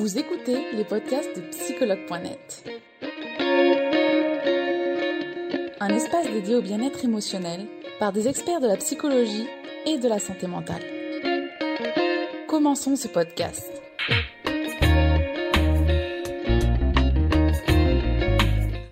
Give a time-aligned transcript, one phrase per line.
[0.00, 2.64] Vous écoutez les podcasts de psychologue.net.
[5.78, 7.66] Un espace dédié au bien-être émotionnel
[7.98, 9.46] par des experts de la psychologie
[9.84, 10.80] et de la santé mentale.
[12.48, 13.70] Commençons ce podcast.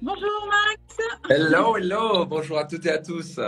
[0.02, 0.98] Bonjour Max.
[1.30, 3.40] Hello, hello, bonjour à toutes et à tous.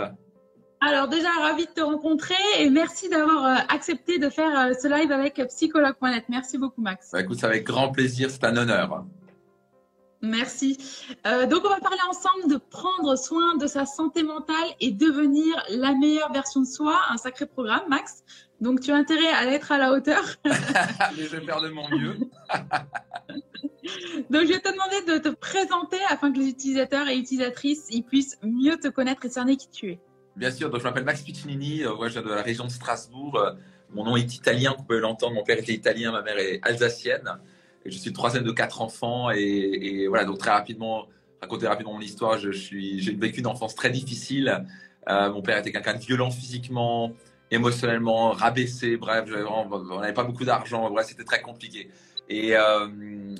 [0.83, 4.87] Alors déjà, ravi de te rencontrer et merci d'avoir euh, accepté de faire euh, ce
[4.87, 6.25] live avec psychologue.net.
[6.27, 7.11] Merci beaucoup Max.
[7.13, 9.05] Bah, écoute, c'est avec grand plaisir, c'est un honneur.
[10.23, 10.79] Merci.
[11.27, 15.63] Euh, donc on va parler ensemble de prendre soin de sa santé mentale et devenir
[15.69, 16.99] la meilleure version de soi.
[17.11, 18.23] Un sacré programme Max.
[18.59, 20.23] Donc tu as intérêt à être à la hauteur.
[21.15, 22.17] Je vais faire de mon mieux.
[24.29, 28.03] Donc, je vais te demander de te présenter afin que les utilisateurs et utilisatrices ils
[28.03, 29.99] puissent mieux te connaître et cerner qui tu es.
[30.35, 33.37] Bien sûr, donc je m'appelle Max Piccinini, euh, je viens de la région de Strasbourg.
[33.37, 33.51] Euh,
[33.89, 35.35] Mon nom est italien, vous pouvez l'entendre.
[35.35, 37.37] Mon père était italien, ma mère est alsacienne.
[37.85, 39.29] Je suis le troisième de quatre enfants.
[39.31, 41.07] Et, voilà, donc très rapidement,
[41.41, 44.65] raconter rapidement mon histoire, j'ai vécu une enfance très difficile.
[45.09, 47.11] Euh, mon père était quelqu'un de violent physiquement,
[47.49, 48.95] émotionnellement, rabaissé.
[48.95, 50.89] Bref, on n'avait pas beaucoup d'argent.
[50.89, 51.89] Bref, c'était très compliqué.
[52.29, 52.53] Et,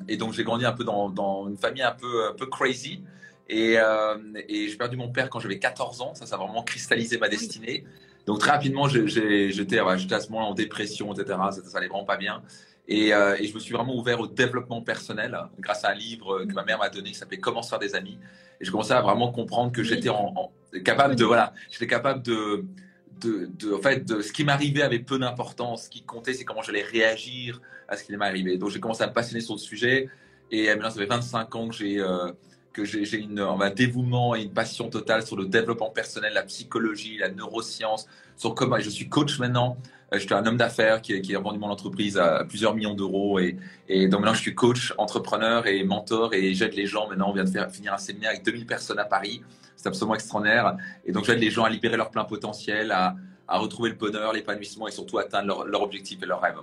[0.09, 3.03] et donc j'ai grandi un peu dans, dans une famille un peu, un peu crazy.
[3.51, 4.15] Et, euh,
[4.47, 6.15] et j'ai perdu mon père quand j'avais 14 ans.
[6.15, 7.83] Ça, ça a vraiment cristallisé ma destinée.
[8.25, 11.37] Donc très rapidement, j'étais à ce moment-là en dépression, etc.
[11.51, 12.41] Ça, ça allait vraiment pas bien.
[12.87, 16.45] Et, euh, et je me suis vraiment ouvert au développement personnel grâce à un livre
[16.45, 18.17] que ma mère m'a donné qui s'appelait Comment se faire des amis.
[18.61, 20.51] Et je commençais à vraiment comprendre que j'étais en, en-
[20.85, 22.65] capable de voilà, j'étais capable de
[23.19, 25.83] de, de- en fait, de, ce qui m'arrivait avait peu d'importance.
[25.83, 28.57] Ce qui comptait, c'est comment j'allais réagir à ce qui m'arrivait.
[28.57, 30.09] Donc, j'ai commencé à me passionner sur le sujet.
[30.49, 32.31] Et euh, maintenant, ça fait 25 ans que j'ai euh,
[32.73, 37.29] que j'ai un dévouement et une passion totale sur le développement personnel, la psychologie, la
[37.29, 39.77] neuroscience, sur comment je suis coach maintenant.
[40.13, 42.93] Euh, Je suis un homme d'affaires qui, qui a vendu mon entreprise à plusieurs millions
[42.93, 43.57] d'euros et,
[44.07, 47.07] donc maintenant je suis coach, entrepreneur et mentor et j'aide les gens.
[47.09, 49.41] Maintenant, on vient de faire finir un séminaire avec 2000 personnes à Paris.
[49.75, 50.77] C'est absolument extraordinaire.
[51.05, 53.15] Et donc, j'aide les gens à libérer leur plein potentiel, à,
[53.47, 56.55] retrouver le bonheur, l'épanouissement et surtout atteindre leur, leur objectif et leur rêve.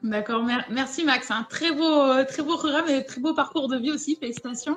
[0.00, 1.28] D'accord, mer- merci Max.
[1.32, 4.14] Un très beau, euh, très beau programme et très beau parcours de vie aussi.
[4.14, 4.76] Félicitations.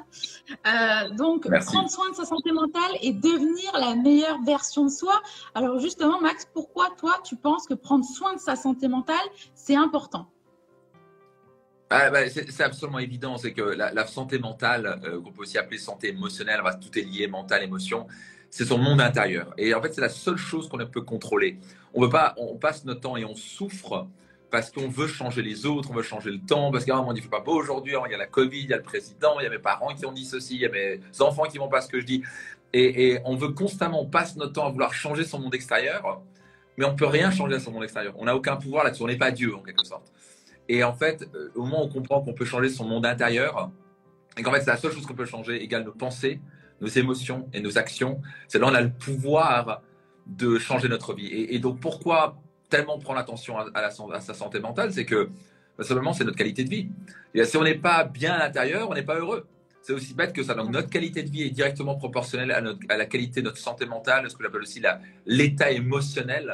[0.65, 1.71] Euh, donc, Merci.
[1.71, 5.21] prendre soin de sa santé mentale et devenir la meilleure version de soi.
[5.53, 9.15] Alors justement, Max, pourquoi toi tu penses que prendre soin de sa santé mentale
[9.53, 10.27] c'est important?
[11.91, 15.57] Ah, bah, c'est absolument évident, c'est que la, la santé mentale, euh, qu'on peut aussi
[15.57, 18.07] appeler santé émotionnelle, bah, tout est lié, mental, émotion,
[18.49, 19.53] c'est son monde intérieur.
[19.57, 21.59] Et en fait, c'est la seule chose qu'on ne peut contrôler.
[21.93, 24.07] On veut pas, on passe notre temps et on souffre
[24.51, 27.13] parce qu'on veut changer les autres, on veut changer le temps, parce qu'à un moment,
[27.13, 28.83] il fait pas beau aujourd'hui, hein, il y a la Covid, il y a le
[28.83, 31.43] président, il y a mes parents qui ont dit ceci, il y a mes enfants
[31.43, 32.21] qui vont pas ce que je dis.
[32.73, 36.21] Et, on veut constamment, on passe notre temps à vouloir changer son monde extérieur,
[36.77, 38.13] mais on peut rien changer à son monde extérieur.
[38.17, 40.11] On n'a aucun pouvoir là-dessus, on n'est pas Dieu en quelque sorte.
[40.67, 43.71] Et en fait, euh, au moment où on comprend qu'on peut changer son monde intérieur,
[44.37, 46.39] et qu'en fait, c'est la seule chose qu'on peut changer, égale nos pensées,
[46.79, 49.81] nos émotions et nos actions, c'est là on a le pouvoir
[50.27, 51.27] de changer notre vie.
[51.27, 52.41] Et donc, pourquoi
[52.71, 55.29] tellement prendre attention à, à la à sa santé mentale C'est que,
[55.77, 56.87] bah, simplement, c'est notre qualité de vie.
[57.35, 59.45] Et si on n'est pas bien à l'intérieur, on n'est pas heureux.
[59.83, 60.53] C'est aussi bête que ça.
[60.55, 63.85] Donc, notre qualité de vie est directement proportionnelle à, notre- la qualité de notre santé
[63.85, 64.81] mentale, ce que j'appelle aussi
[65.25, 66.51] l'état émotionnel.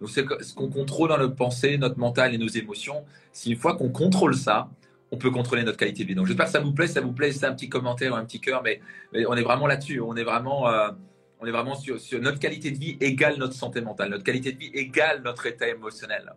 [0.00, 3.04] Donc, c'est ce qu'on contrôle dans notre pensée, notre mental et nos émotions.
[3.32, 4.68] Si une fois qu'on contrôle ça,
[5.10, 6.14] on peut contrôler notre qualité de vie.
[6.14, 6.86] Donc, j'espère que ça vous plaît.
[6.86, 8.80] Ça vous plaît, c'est un petit commentaire un petit cœur, mais,
[9.12, 10.00] mais on est vraiment là-dessus.
[10.00, 10.90] On est vraiment, euh,
[11.40, 14.10] on est vraiment sur, notre qualité de vie égale notre santé mentale.
[14.10, 16.32] Notre qualité de vie égale notre état émotionnel.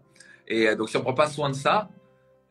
[0.47, 1.89] Et euh, donc, si on ne prend pas soin de ça,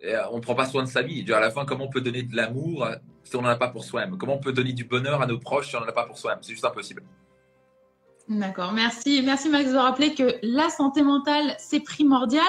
[0.04, 1.30] euh, on ne prend pas soin de sa vie.
[1.32, 3.68] À la fin, comment on peut donner de l'amour euh, si on n'en a pas
[3.68, 4.16] pour soi-même?
[4.18, 6.18] Comment on peut donner du bonheur à nos proches si on n'en a pas pour
[6.18, 6.40] soi-même?
[6.42, 7.02] C'est juste impossible.
[8.28, 9.22] D'accord, merci.
[9.24, 12.46] Merci Max de rappeler que la santé mentale, c'est primordial.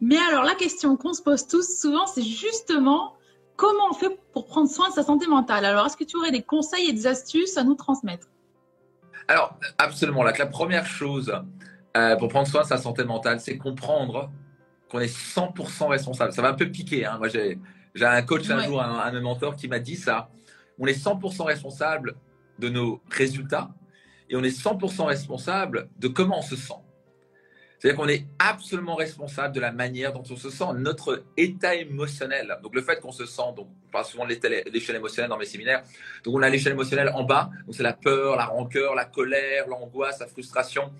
[0.00, 3.14] Mais alors la question qu'on se pose tous souvent, c'est justement
[3.56, 5.66] comment on fait pour prendre soin de sa santé mentale?
[5.66, 8.28] Alors est-ce que tu aurais des conseils et des astuces à nous transmettre?
[9.28, 10.22] Alors, absolument.
[10.22, 11.32] Là, la première chose
[11.96, 14.30] euh, pour prendre soin de sa santé mentale, c'est comprendre
[14.90, 16.32] qu'on est 100% responsable.
[16.32, 17.04] Ça va un peu piquer.
[17.04, 17.18] Hein.
[17.18, 17.58] Moi, j'ai
[17.94, 20.30] j'ai un coach un jour, un, un mentors, qui m'a dit ça.
[20.78, 22.16] On est 100% responsable
[22.58, 23.70] de nos résultats
[24.30, 26.74] et on est 100% responsable de comment on se sent.
[27.78, 32.58] C'est-à-dire qu'on est absolument responsable de la manière dont on se sent, notre état émotionnel.
[32.62, 34.34] Donc le fait qu'on se sent, on parle souvent de
[34.70, 35.84] l'échelle émotionnelle dans mes séminaires.
[36.24, 39.68] Donc on a l'échelle émotionnelle en bas, donc c'est la peur, la rancœur, la colère,
[39.68, 40.92] l'angoisse, la frustration.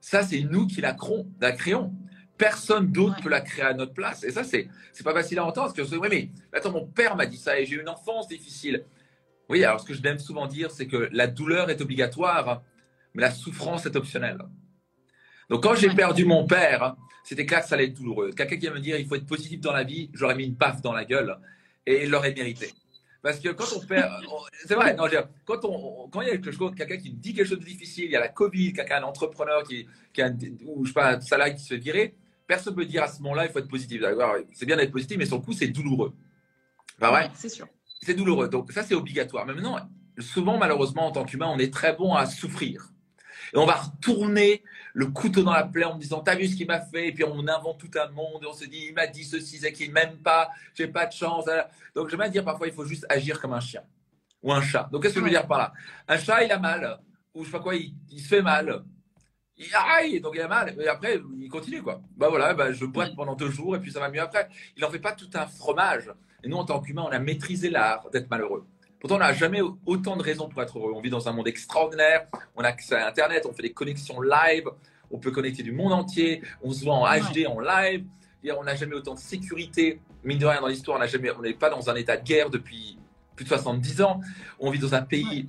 [0.00, 1.28] Ça, c'est nous qui la, créons.
[1.40, 1.92] La créons.
[2.36, 4.24] Personne d'autre peut la créer à notre place.
[4.24, 5.72] Et ça, c'est c'est pas facile à entendre.
[5.74, 8.26] Parce que oui, mais attends, mon père m'a dit ça et j'ai eu une enfance
[8.26, 8.84] difficile.
[9.48, 12.62] Oui, alors ce que je l'aime souvent dire, c'est que la douleur est obligatoire,
[13.14, 14.38] mais la souffrance est optionnelle.
[15.48, 18.32] Donc, quand j'ai perdu mon père, c'était clair que ça allait être douloureux.
[18.32, 20.56] Quelqu'un qui va me dire il faut être positif dans la vie, j'aurais mis une
[20.56, 21.38] paf dans la gueule
[21.86, 22.72] et il l'aurait mérité.
[23.22, 24.12] Parce que quand on perd,
[24.66, 25.06] c'est vrai, non,
[25.44, 28.12] quand, on, quand il y a quelqu'un qui me dit quelque chose de difficile, il
[28.12, 30.30] y a la Covid, quelqu'un, un entrepreneur qui, qui a,
[30.64, 32.14] ou je sais pas, un salarié qui se fait virer,
[32.46, 34.02] personne ne peut dire à ce moment-là, il faut être positif.
[34.52, 36.12] C'est bien d'être positif, mais sur le coup, c'est douloureux.
[36.98, 37.30] Pas vrai?
[37.34, 37.66] C'est sûr.
[38.00, 38.48] C'est douloureux.
[38.48, 39.46] Donc, ça, c'est obligatoire.
[39.46, 39.78] Mais maintenant,
[40.18, 42.92] souvent, malheureusement, en tant qu'humain, on est très bon à souffrir.
[43.52, 44.62] Et on va retourner
[44.96, 47.08] le couteau dans la plaie en me disant T'as vu ce qu'il m'a fait?
[47.08, 49.58] Et puis on invente tout un monde et on se dit Il m'a dit ceci,
[49.58, 51.44] c'est qu'il m'aime pas, j'ai pas de chance.
[51.94, 53.82] Donc je vais dire parfois il faut juste agir comme un chien
[54.42, 54.88] ou un chat.
[54.90, 55.72] Donc qu'est-ce que je veux dire par là?
[56.08, 56.98] Un chat, il a mal,
[57.34, 58.84] ou je sais pas quoi, il, se fait mal.
[59.58, 62.00] Il aïe, donc il a mal, et après il continue quoi.
[62.16, 64.48] Bah voilà, bah, je boite pendant deux jours et puis ça va mieux après.
[64.78, 66.10] Il n'en fait pas tout un fromage.
[66.42, 68.66] Et nous, en tant qu'humains, on a maîtrisé l'art d'être malheureux.
[69.00, 70.92] Pourtant, on n'a jamais autant de raisons pour être heureux.
[70.94, 72.26] On vit dans un monde extraordinaire,
[72.56, 74.68] on a accès à Internet, on fait des connexions live,
[75.10, 78.04] on peut connecter du monde entier, on se voit en HD, en live.
[78.58, 80.00] On n'a jamais autant de sécurité.
[80.22, 82.96] Mine de rien, dans l'histoire, on n'est pas dans un état de guerre depuis
[83.34, 84.20] plus de 70 ans.
[84.60, 85.48] On vit dans un pays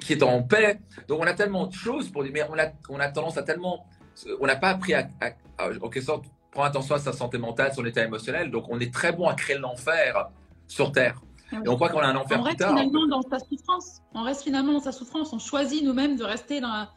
[0.00, 0.80] qui est en paix.
[1.08, 3.42] Donc, on a tellement de choses pour dire, mais on a, on a tendance à
[3.42, 3.86] tellement.
[4.40, 5.08] On n'a pas appris à,
[5.60, 8.50] en quelque sorte, prendre attention à sa santé mentale, son état émotionnel.
[8.50, 10.30] Donc, on est très bon à créer l'enfer
[10.66, 11.20] sur Terre.
[11.52, 14.02] Ah et on croit qu'on a un enfer on reste finalement dans sa souffrance.
[14.14, 15.32] On reste finalement dans sa souffrance.
[15.32, 16.90] On choisit nous-mêmes de rester dans la...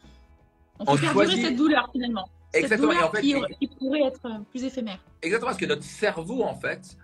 [0.80, 2.28] On fait perdurer cette douleur finalement.
[2.54, 2.92] Exactement.
[2.92, 5.00] Cette douleur qui, pourrait être plus éphémère.
[5.22, 6.98] Exactement, parce que notre cerveau, en fait,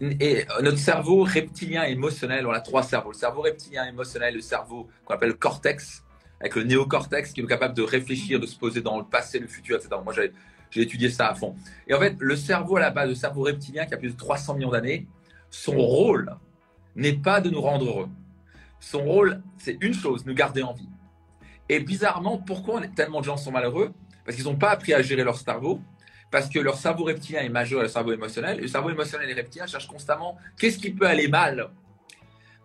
[0.00, 3.12] et notre cerveau reptilien émotionnel, on a trois cerveaux.
[3.12, 6.04] Le cerveau reptilien émotionnel, le cerveau qu'on appelle le cortex,
[6.40, 9.46] avec le néocortex qui est capable de réfléchir, de se poser dans le passé, le
[9.46, 9.90] futur, etc.
[10.02, 10.14] Moi,
[10.70, 11.54] j'ai étudié ça à fond.
[11.86, 14.16] Et en fait, le cerveau à la base, le cerveau reptilien qui a plus de
[14.16, 15.06] 300 millions d'années,
[15.50, 16.34] son rôle,
[16.96, 18.08] n'est pas de nous rendre heureux.
[18.80, 20.88] Son rôle, c'est une chose, nous garder en vie.
[21.68, 23.92] Et bizarrement, pourquoi tellement de gens sont malheureux?
[24.24, 25.80] Parce qu'ils n'ont pas appris à gérer leur cerveau,
[26.30, 28.58] parce que leur cerveau reptilien est majeur à le cerveau émotionnel.
[28.58, 31.70] Et le cerveau émotionnel et reptilien cherchent constamment qu'est-ce qui peut aller mal.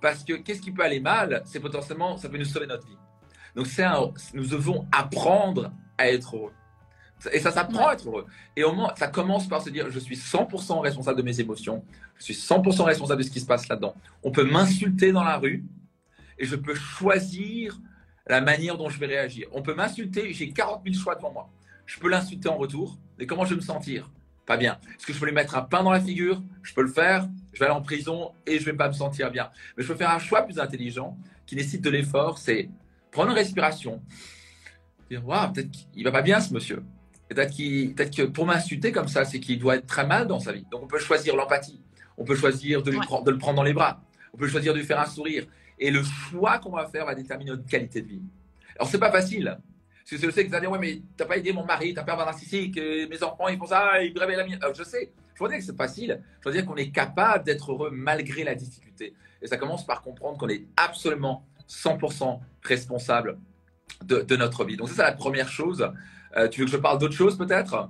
[0.02, 2.98] Parce que qu'est-ce qui peut aller mal, c'est potentiellement, ça peut nous sauver notre vie.
[3.56, 3.86] Donc, c'est
[4.34, 6.54] nous devons apprendre à être heureux.
[7.32, 8.26] Et ça s'apprend à être heureux.
[8.56, 11.84] Et au moins, ça commence par se dire je suis 100% responsable de mes émotions,
[12.18, 13.96] je suis 100% responsable de ce qui se passe là-dedans.
[14.24, 15.64] On peut m'insulter dans la rue
[16.38, 17.80] et je peux choisir
[18.28, 19.48] la manière dont je vais réagir.
[19.54, 21.50] On peut m'insulter, j'ai 40 000 choix devant moi.
[21.86, 22.98] Je peux l'insulter en retour.
[23.20, 24.10] Et comment je vais me sentir?
[24.46, 24.78] Pas bien.
[24.96, 26.44] Est-ce que je peux lui mettre un pain dans la figure?
[26.62, 27.28] Je peux le faire.
[27.54, 29.50] Je vais aller en prison et je vais pas me sentir bien.
[29.78, 32.38] Mais je peux faire un choix plus intelligent qui nécessite de l'effort.
[32.38, 32.70] C'est
[33.12, 34.02] prendre une respiration.
[35.10, 36.84] Dire, waouh, peut-être qu'il va pas bien ce monsieur.
[37.36, 40.66] Peut-être que pour m'insulter comme ça, c'est qu'il doit être très mal dans sa vie.
[40.72, 41.82] Donc on peut choisir l'empathie.
[42.18, 44.02] On peut choisir de, lui de le prendre dans les bras.
[44.34, 45.46] On peut choisir de lui faire un sourire.
[45.78, 48.22] Et le choix qu'on va faire va déterminer notre qualité de vie.
[48.76, 49.58] Alors c'est pas facile.
[50.10, 51.94] Parce que je sais que vous allez dire, ouais, mais t'as pas aidé mon mari,
[51.94, 54.60] t'as peur d'un narcissique, mes enfants, ils font ça, ils réveillent la mienne.
[54.62, 56.22] Alors, je sais, je veux dire que c'est facile.
[56.42, 59.16] Je veux dire qu'on est capable d'être heureux malgré la difficulté.
[59.42, 63.40] Et ça commence par comprendre qu'on est absolument 100% responsable
[64.04, 64.78] de, de, notre vie.
[64.78, 65.92] Donc ça, c'est la première chose.
[66.38, 67.90] Euh, tu veux que je parle d'autre chose peut-être?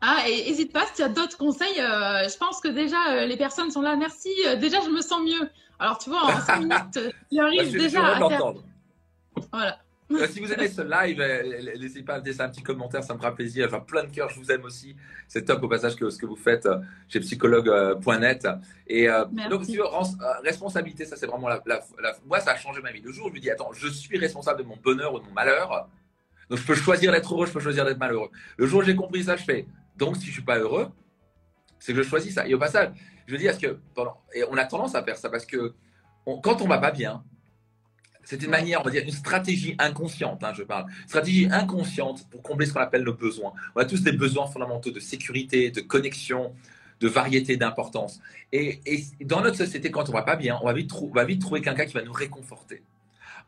[0.00, 3.26] Ah, et n'hésite pas, si tu as d'autres conseils, euh, je pense que déjà, euh,
[3.26, 3.96] les personnes sont là.
[3.96, 4.30] Merci,
[4.60, 5.48] déjà, je me sens mieux.
[5.78, 8.52] Alors, tu vois, en 5 minutes, j'arrive déjà à faire...
[9.52, 9.78] Voilà.
[10.28, 13.34] si vous aimez ce live, n'hésitez pas à laisser un petit commentaire, ça me fera
[13.34, 13.66] plaisir.
[13.68, 14.96] Enfin, plein de cœur, je vous aime aussi.
[15.28, 16.68] C'est top au passage que ce que vous faites
[17.08, 18.48] chez psychologue.net.
[18.86, 19.08] Et
[19.50, 19.78] donc, si
[20.42, 21.60] responsabilité, ça c'est vraiment la,
[22.26, 23.00] Moi, ça a changé ma vie.
[23.00, 25.24] Le jour où je me dis, attends, je suis responsable de mon bonheur ou de
[25.24, 25.88] mon malheur,
[26.48, 28.30] donc, je peux choisir d'être heureux, je peux choisir d'être malheureux.
[28.56, 29.66] Le jour où j'ai compris ça, je fais.
[29.96, 30.88] Donc, si je suis pas heureux,
[31.78, 32.46] c'est que je choisis ça.
[32.46, 32.90] Et au passage,
[33.26, 33.78] je dis, est-ce que.
[34.34, 35.74] Et on a tendance à faire ça parce que
[36.42, 37.22] quand on va pas bien,
[38.24, 40.86] c'est une manière, on va dire, une stratégie inconsciente, hein, je parle.
[41.06, 43.52] Stratégie inconsciente pour combler ce qu'on appelle nos besoins.
[43.74, 46.54] On a tous des besoins fondamentaux de sécurité, de connexion,
[47.00, 48.20] de variété, d'importance.
[48.52, 48.80] Et,
[49.22, 50.90] dans notre société, quand on va pas bien, on va vite
[51.40, 52.82] trouver quelqu'un qui va nous réconforter.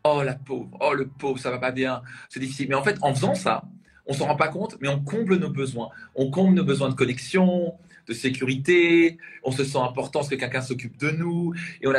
[0.05, 2.69] Oh la pauvre, oh le pauvre, ça va pas bien, c'est difficile.
[2.69, 3.65] Mais en fait, en faisant ça,
[4.07, 5.91] on s'en rend pas compte, mais on comble nos besoins.
[6.15, 7.75] On comble nos besoins de connexion,
[8.07, 11.95] de sécurité, on se sent important parce que quelqu'un s'occupe de nous, et, on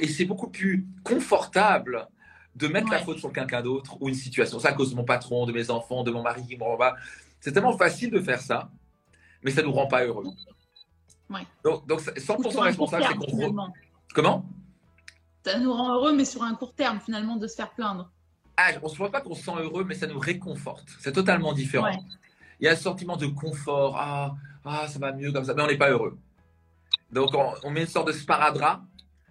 [0.00, 2.08] et, c'est beaucoup plus confortable
[2.56, 4.58] de mettre la faute sur quelqu'un d'autre ou une situation.
[4.58, 6.76] Ça à cause de mon patron, de mes enfants, de mon mari, mon
[7.40, 8.70] C'est tellement facile de faire ça,
[9.42, 10.24] mais ça nous rend pas heureux.
[11.64, 13.72] Donc, donc 100% responsable, c'est qu'on...
[14.14, 14.44] Comment?
[15.44, 18.10] Ça nous rend heureux, mais sur un court terme, finalement, de se faire plaindre.
[18.56, 20.86] Ah, on ne se voit pas qu'on se sent heureux, mais ça nous réconforte.
[21.00, 22.04] C'est totalement différent.
[22.60, 23.96] Il y a un sentiment de confort.
[23.98, 26.16] Ah, ah, ça va mieux comme ça, mais on n'est pas heureux.
[27.10, 27.30] Donc,
[27.64, 28.82] on, met une sorte de sparadrap.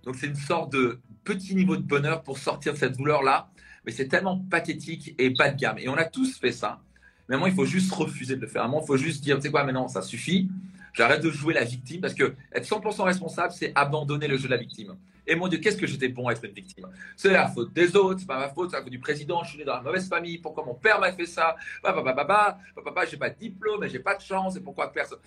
[0.03, 3.49] Donc, c'est une sorte de petit niveau de bonheur pour sortir de cette douleur-là.
[3.85, 5.77] Mais c'est tellement pathétique et pas de gamme.
[5.79, 6.81] Et on a tous fait ça.
[7.29, 8.63] Mais moi, il faut juste refuser de le faire.
[8.63, 10.49] À un moment, il faut juste dire, tu sais quoi, maintenant, ça suffit.
[10.93, 14.51] J'arrête de jouer la victime parce que être 100% responsable, c'est abandonner le jeu de
[14.51, 14.97] la victime.
[15.25, 16.87] Et mon Dieu, qu'est-ce que j'étais bon à être une victime?
[17.15, 19.49] C'est la faute des autres, c'est pas ma faute, c'est la faute du président, je
[19.49, 21.55] suis né dans la mauvaise famille, pourquoi mon père m'a fait ça?
[21.81, 25.19] Papa, papa, papa, papa, j'ai pas de diplôme, j'ai pas de chance, et pourquoi personne?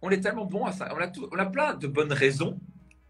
[0.00, 0.88] On est tellement bon à ça.
[0.96, 2.58] On a, tout, on a plein de bonnes raisons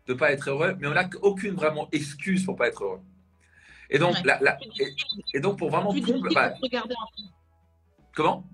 [0.07, 3.00] de pas être heureux, mais on n'a aucune vraiment excuse pour pas être heureux.
[3.88, 4.16] Et donc,
[5.33, 5.95] et, donc pour vraiment
[6.35, 6.54] bah,
[8.14, 8.45] comment?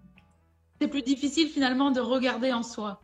[0.81, 3.01] C'est plus difficile finalement de regarder en soi.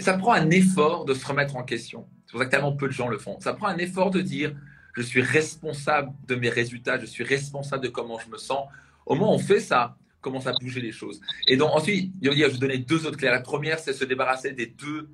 [0.00, 2.08] Ça prend un effort de se remettre en question.
[2.26, 3.38] C'est pour ça que tellement peu de gens le font.
[3.40, 4.52] Ça prend un effort de dire
[4.94, 8.68] je suis responsable de mes résultats, je suis responsable de comment je me sens.
[9.04, 11.20] Au où on fait ça, commence à bouger les choses.
[11.46, 13.28] Et donc ensuite, je vais donner deux autres clés.
[13.28, 15.08] La première, c'est se débarrasser des deux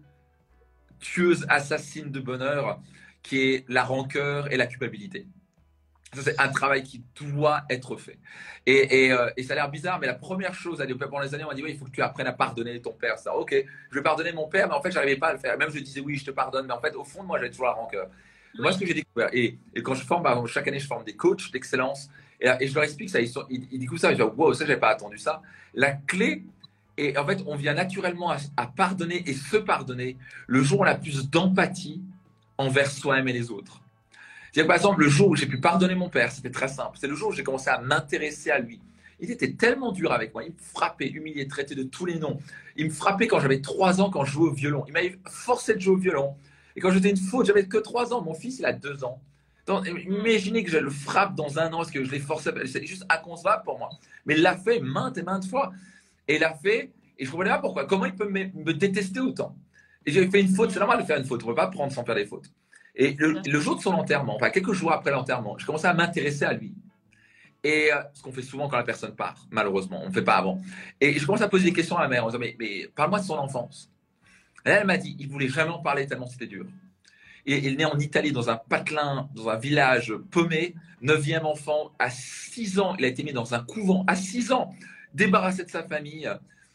[1.01, 2.81] tueuses assassines de bonheur,
[3.23, 5.27] qui est la rancœur et la culpabilité.
[6.15, 8.19] C'est un travail qui doit être fait.
[8.69, 11.55] Euh, et ça a l'air bizarre, mais la première chose pendant les années, on m'a
[11.55, 13.19] dit oui, il faut que tu apprennes à pardonner ton père.
[13.19, 13.55] Ça, ok,
[13.91, 15.57] je vais pardonner mon père, mais en fait, j'arrivais pas à le faire.
[15.57, 17.51] Même je disais oui, je te pardonne, mais en fait, au fond de moi, j'avais
[17.51, 18.09] toujours la rancœur.
[18.59, 21.51] Moi, ce que j'ai découvert, et, quand je forme, chaque année, je forme des coachs
[21.51, 23.63] d'excellence, et, je leur explique ça, ils, sont, ils,
[23.99, 25.41] ça, ils disent wow, ça, j'avais pas attendu ça.
[25.73, 26.45] La clé,
[26.99, 30.87] et en fait, on vient naturellement à pardonner et se pardonner le jour où on
[30.87, 32.03] a plus d'empathie
[32.59, 33.82] envers soi-même et les autres
[34.55, 36.99] par exemple, le jour où j'ai pu pardonner mon père, c'était très simple.
[37.01, 38.81] C'est le jour où j'ai commencé à m'intéresser à lui.
[39.19, 40.43] Il était tellement dur avec moi.
[40.45, 42.39] Il me frappait, humiliait, traitait de tous les noms.
[42.77, 44.85] Il me frappait quand j'avais 3 ans, quand je jouais au violon.
[44.89, 46.35] Il m'avait forcé de jouer au violon.
[46.75, 48.21] Et quand j'étais une faute, j'avais que 3 ans.
[48.21, 49.21] Mon fils, il a 2 ans.
[49.69, 52.51] Imaginez que je le frappe dans un an, parce que je l'ai forcé?
[52.67, 53.91] C'est juste inconcevable pour moi.
[54.27, 55.73] Mais il l'a fait maintes et maintes fois.
[56.27, 57.87] Et il l'a fait, et je ne comprenais pas pourquoi.
[57.87, 59.57] Comment il peut me, me détester autant?
[60.05, 60.73] Et j'ai fait une faute.
[60.73, 61.45] C'est normal de faire une faute.
[61.45, 62.51] On ne peut pas prendre sans faire des fautes.
[62.95, 66.45] Et le, jour de son enterrement, enfin quelques jours après l'enterrement, je commençais à m'intéresser
[66.45, 66.75] à lui.
[67.65, 70.37] Et euh, ce qu'on fait souvent quand la personne part, malheureusement, on ne fait pas
[70.37, 70.61] avant.
[71.01, 73.21] Et je commence à poser des questions à la mère en disant Mais, mais parle-moi
[73.21, 73.91] de son enfance.
[74.67, 76.67] Et elle m'a dit Il voulait jamais en parler tellement c'était dur.
[77.47, 81.93] Et il est né en Italie dans un patelin, dans un village paumé, neuvième enfant,
[81.99, 84.73] à 6 ans, il a été mis dans un couvent à 6 ans,
[85.13, 86.31] débarrassé de sa famille.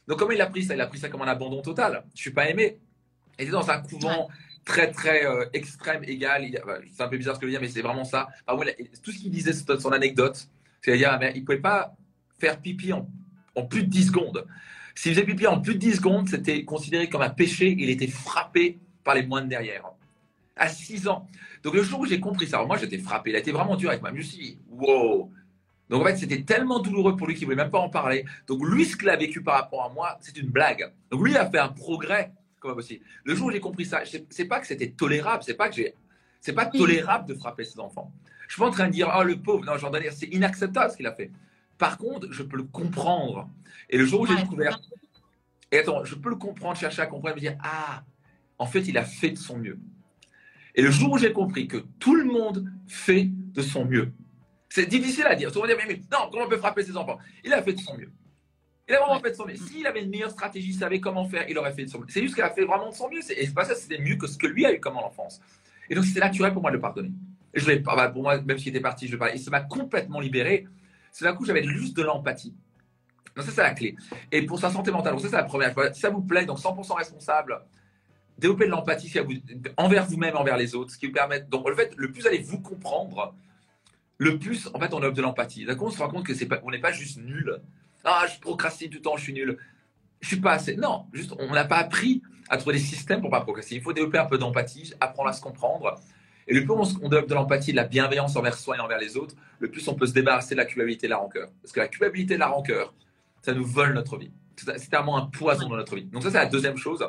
[0.07, 0.73] Donc comment il a pris ça?
[0.73, 2.03] Il a pris ça comme un abandon total.
[2.15, 2.79] Je suis pas aimé.
[3.39, 4.29] Il était dans un couvent
[4.67, 6.45] très très euh, extrême, égal.
[6.93, 8.27] C'est un peu bizarre ce que je veux dire, mais c'est vraiment ça.
[9.01, 10.47] tout ce qu'il disait, son anecdote.
[10.81, 11.95] C'est-à-dire, il ne pouvait pas
[12.37, 13.07] faire pipi en,
[13.67, 14.45] plus de 10 secondes.
[14.93, 17.75] S'il faisait pipi en plus de 10 secondes, c'était considéré comme un péché.
[17.79, 19.89] Il était frappé par les moines derrière.
[20.55, 21.27] À 6 ans.
[21.63, 23.31] Donc le jour où j'ai compris ça, moi j'étais frappé.
[23.31, 24.11] Il a été vraiment dur avec moi.
[24.11, 25.31] Je me suis dit, wow.
[25.89, 28.25] Donc en fait, c'était tellement douloureux pour lui qu'il ne voulait même pas en parler.
[28.47, 30.91] Donc lui, ce qu'il a vécu par rapport à moi, c'est une blague.
[31.09, 32.33] Donc lui, il a fait un progrès
[33.23, 35.93] Le jour où j'ai compris ça, c'est pas que c'était tolérable, c'est pas que j'ai,
[36.41, 38.11] c'est pas tolérable de frapper ses enfants.
[38.47, 40.91] Je suis pas en train de dire, oh le pauvre, non, j'en dire, c'est inacceptable
[40.91, 41.31] ce qu'il a fait.
[41.77, 43.49] Par contre, je peux le comprendre.
[43.89, 44.79] Et le jour où j'ai découvert,
[45.71, 48.03] et attends, je peux le comprendre, chercher à comprendre, me dire, ah,
[48.57, 49.77] en fait, il a fait de son mieux.
[50.73, 54.13] Et le jour où j'ai compris que tout le monde fait de son mieux,
[54.69, 55.51] c'est difficile à dire.
[55.51, 57.17] Tout le monde dit, mais non, comment on peut frapper ses enfants?
[57.43, 58.11] Il a fait de son mieux.
[58.87, 59.55] Il a vraiment fait de son mieux.
[59.55, 62.05] S'il avait une meilleure stratégie, il savait comment faire, il aurait fait de son mieux.
[62.09, 63.19] C'est juste qu'il a fait vraiment de son mieux.
[63.19, 65.41] Et c'est pas ça, c'était mieux que ce que lui a eu comme enfance.
[65.89, 67.11] Et donc, c'était naturel pour moi de le pardonner.
[67.53, 69.51] Et je l'ai pas, bah, pour moi, même s'il était parti, je le Et ça
[69.51, 70.67] m'a complètement libéré.
[71.11, 72.53] C'est d'un coup, j'avais juste de l'empathie.
[73.35, 73.95] Donc, ça, c'est la clé.
[74.31, 75.91] Et pour sa santé mentale, donc ça, c'est la première fois.
[75.93, 77.59] Si ça vous plaît, donc 100% responsable,
[78.37, 79.13] développer de l'empathie
[79.75, 81.41] envers vous-même, envers les autres, ce qui vous permet.
[81.41, 83.35] Donc, le fait, le plus allez vous comprendre,
[84.17, 85.65] le plus, en fait, on a de l'empathie.
[85.65, 87.59] D'un coup, on se rend compte que c'est pas, on n'est pas juste nul
[88.07, 89.57] ah, je procrastine tout le temps, je suis nul.
[90.21, 90.75] Je suis pas assez.
[90.75, 93.79] Non, juste, on n'a pas appris à trouver des systèmes pour pas procrastiner.
[93.79, 95.95] Il faut développer un peu d'empathie, apprendre à se comprendre.
[96.47, 99.17] Et le plus on, développe de l'empathie, de la bienveillance envers soi et envers les
[99.17, 101.49] autres, le plus on peut se débarrasser de la culpabilité et de la rancœur.
[101.61, 102.93] Parce que la culpabilité et la rancœur,
[103.41, 104.31] ça nous vole notre vie.
[104.55, 106.05] C'est vraiment un poison dans notre vie.
[106.05, 107.05] Donc ça, c'est la deuxième chose.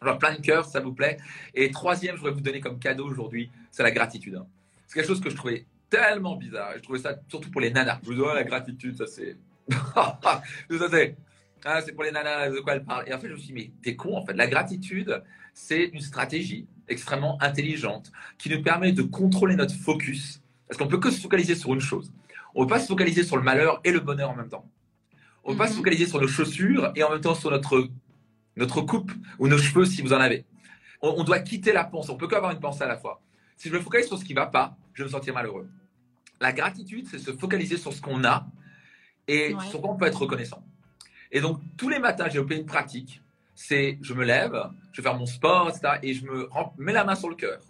[0.00, 1.16] Plein de cœur, ça vous plaît.
[1.54, 4.38] Et troisième, je voudrais vous donner comme cadeau aujourd'hui, c'est la gratitude.
[4.86, 6.72] C'est quelque chose que je trouvais tellement bizarre.
[6.76, 7.98] je trouvais ça surtout pour les nanas.
[8.02, 9.36] Je vous dis, la gratitude, ça c'est
[9.96, 13.08] ah, c'est pour les nanas, de quoi elle parle.
[13.08, 14.34] Et en fait, je me suis dit, mais t'es con, en fait.
[14.34, 15.22] La gratitude,
[15.54, 20.40] c'est une stratégie extrêmement intelligente qui nous permet de contrôler notre focus.
[20.68, 22.12] Parce qu'on peut que se focaliser sur une chose.
[22.54, 24.68] On ne peut pas se focaliser sur le malheur et le bonheur en même temps.
[25.44, 25.78] On ne peut pas se mhm.
[25.78, 27.88] focaliser sur nos chaussures et en même temps sur notre,
[28.56, 30.44] notre coupe ou nos cheveux si vous en avez.
[31.02, 32.10] On, doit quitter la pensée.
[32.10, 33.22] On peut qu'avoir une pensée à la fois.
[33.56, 35.68] Si je me focalise sur ce qui ne va pas, je vais me sentir malheureux.
[36.40, 38.46] La gratitude, c'est se focaliser sur ce qu'on a
[39.28, 40.64] et sur quoi on peut être reconnaissant.
[41.32, 43.20] Et donc, tous les matins, j'ai opéré une pratique.
[43.54, 45.98] C'est, je me lève, je vais faire mon sport, etc.
[46.02, 47.60] Et je me mets la main sur le cœur.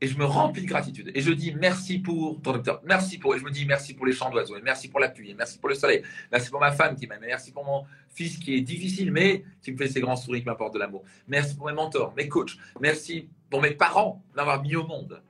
[0.00, 1.10] et je me remplis de gratitude.
[1.14, 4.06] Et je dis merci pour ton docteur, merci pour, et je me dis merci pour
[4.06, 6.94] les chants d'oiseaux, merci pour la pluie, merci pour le soleil, merci pour ma femme
[6.94, 10.16] qui m'aime, merci pour mon fils qui est difficile, mais qui me fait ses grands
[10.16, 11.04] sourires, qui m'apporte de l'amour.
[11.26, 15.20] Merci pour mes mentors, mes coachs, merci pour mes parents d'avoir mis au monde.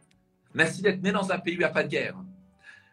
[0.55, 2.17] Merci d'être né dans un pays où il n'y a pas de guerre.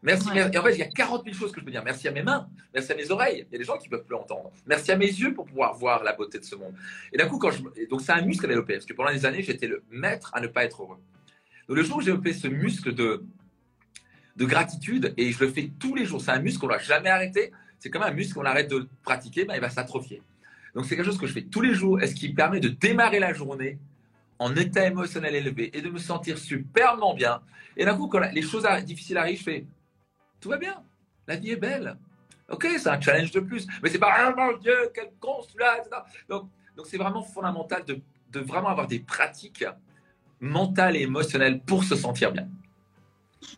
[0.06, 1.84] Merci, en fait, il y a 40 000 choses que je peux dire.
[1.84, 3.48] Merci à mes mains, merci à mes oreilles.
[3.50, 4.52] Il y a des gens qui ne peuvent plus entendre.
[4.68, 6.76] Merci à mes yeux pour pouvoir voir la beauté de ce monde.
[7.12, 7.64] Et d'un coup, quand je...
[7.90, 10.42] donc c'est un muscle à développer, parce que pendant des années, j'étais le maître à
[10.42, 11.00] ne pas être heureux.
[11.68, 13.26] Donc le jour où j'ai développé ce muscle de,
[14.36, 16.78] de gratitude, et je le fais tous les jours, c'est un muscle qu'on ne va
[16.78, 20.22] jamais arrêter, c'est comme un muscle qu'on arrête de pratiquer, ben, il va s'atrophier.
[20.76, 22.70] Donc c'est quelque chose que je fais tous les jours, et ce qui permet de
[22.70, 23.80] démarrer la journée
[24.38, 27.42] en état émotionnel élevé et de me sentir superbement bien.
[27.76, 29.66] Et d'un coup, quand les choses difficiles arrivent, je fais
[30.46, 30.76] tout va bien,
[31.28, 31.98] la vie est belle.
[32.52, 35.82] Ok, c'est un challenge de plus, mais c'est pas ah mon Dieu, quel con celui-là,
[36.30, 38.00] Donc, donc c'est vraiment fondamental de,
[38.32, 39.66] de vraiment avoir des pratiques
[40.40, 42.48] mentale et émotionnelle pour se sentir bien.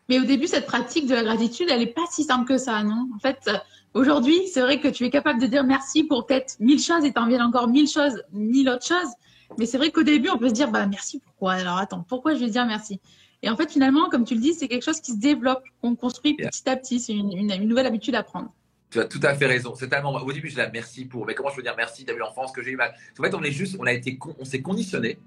[0.07, 2.81] Mais au début, cette pratique de la gratitude, elle n'est pas si simple que ça,
[2.83, 3.09] non?
[3.13, 3.51] En fait,
[3.93, 7.11] aujourd'hui, c'est vrai que tu es capable de dire merci pour peut-être mille choses et
[7.11, 9.11] t'en viens encore mille choses, mille autres choses.
[9.57, 11.53] Mais c'est vrai qu'au début, on peut se dire, bah merci, pourquoi?
[11.55, 13.01] Alors attends, pourquoi je vais dire merci?
[13.43, 15.95] Et en fait, finalement, comme tu le dis, c'est quelque chose qui se développe, qu'on
[15.95, 16.99] construit petit à petit.
[16.99, 18.53] C'est une, une, nouvelle habitude à prendre.
[18.89, 19.75] Tu as tout à fait raison.
[19.75, 20.13] C'est tellement.
[20.13, 21.25] Au début, je dis merci pour.
[21.25, 22.05] Mais comment je veux dire merci?
[22.05, 22.95] T'as vu l'enfance que j'ai eu mal.
[23.17, 25.19] En fait, on est juste, on a été, on s'est conditionné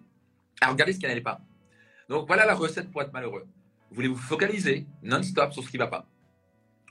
[0.61, 1.41] à regarder ce qui n'allait pas.
[2.09, 3.47] Donc voilà la recette pour être malheureux.
[3.91, 6.07] Vous voulez vous focaliser non-stop sur ce qui ne va pas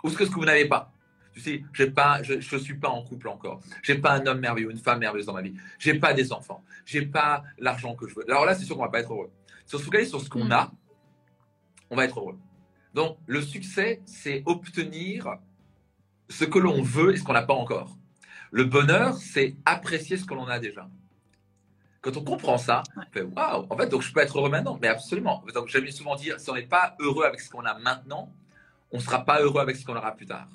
[0.03, 0.91] ou ce que, ce que vous n'avez pas.
[1.33, 3.61] Tu sais, pas, je ne suis pas en couple encore.
[3.83, 5.53] J'ai pas un homme merveilleux, une femme merveilleuse dans ma vie.
[5.77, 6.63] J'ai pas des enfants.
[6.85, 8.29] J'ai pas l'argent que je veux.
[8.29, 9.29] Alors là, c'est sûr qu'on va pas être heureux.
[9.65, 10.51] Si on se focalise sur ce qu'on mm.
[10.51, 10.71] a,
[11.89, 12.37] on va être heureux.
[12.93, 15.37] Donc le succès, c'est obtenir
[16.29, 17.95] ce que l'on veut et ce qu'on n'a pas encore.
[18.51, 20.89] Le bonheur, c'est apprécier ce que l'on a déjà.
[22.01, 24.77] Quand on comprend ça, on fait waouh, en fait, donc je peux être heureux maintenant.
[24.81, 25.43] Mais absolument.
[25.53, 28.33] Donc j'aime souvent dire si on n'est pas heureux avec ce qu'on a maintenant,
[28.91, 30.47] on ne sera pas heureux avec ce qu'on aura plus tard.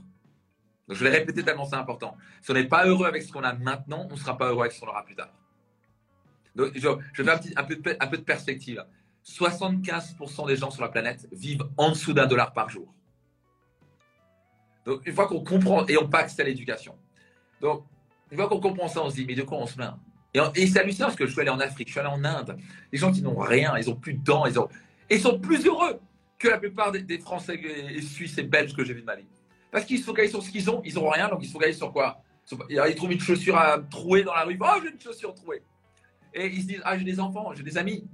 [0.89, 2.17] Je vais répéter tellement c'est important.
[2.43, 4.63] Si on n'est pas heureux avec ce qu'on a maintenant, on ne sera pas heureux
[4.63, 5.33] avec ce qu'on aura plus tard.
[6.55, 7.65] Donc je, je fais un
[8.07, 8.85] peu de perspective.
[9.25, 12.93] 75% des gens sur la planète vivent en dessous d'un dollar par jour.
[14.85, 16.95] Donc une fois qu'on comprend, et on accès à l'éducation.
[17.61, 17.85] Donc
[18.31, 19.87] une fois qu'on comprend ça, on se dit, mais de quoi on se met
[20.57, 22.57] et, c'est hallucinant parce que je suis allé en Afrique, je suis allé en Inde.
[22.93, 24.69] Les gens qui n'ont rien, ils ont plus de dents, ils, ont...
[25.09, 26.01] ils sont plus heureux
[26.39, 29.29] que la plupart des, Français et Suisses et Belges que j'ai vu de ma vie.
[29.71, 31.77] Parce qu'ils se focalisent sur ce qu'ils ont, ils n'ont rien, donc ils se focalisent
[31.77, 32.21] sur quoi?
[32.69, 34.59] Ils trouvent une chaussure à trouer dans la rue.
[34.61, 35.63] Oh, j'ai une chaussure trouée.
[36.35, 38.05] Et ils se disent Ah, j'ai des enfants, j'ai des amis.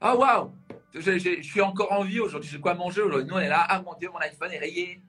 [0.00, 0.50] Ah, waouh
[0.94, 3.28] Je suis encore en vie aujourd'hui, j'ai quoi manger aujourd'hui.
[3.28, 3.66] Nous, on est là.
[3.68, 5.00] Ah, mon Dieu, mon iPhone est rayé.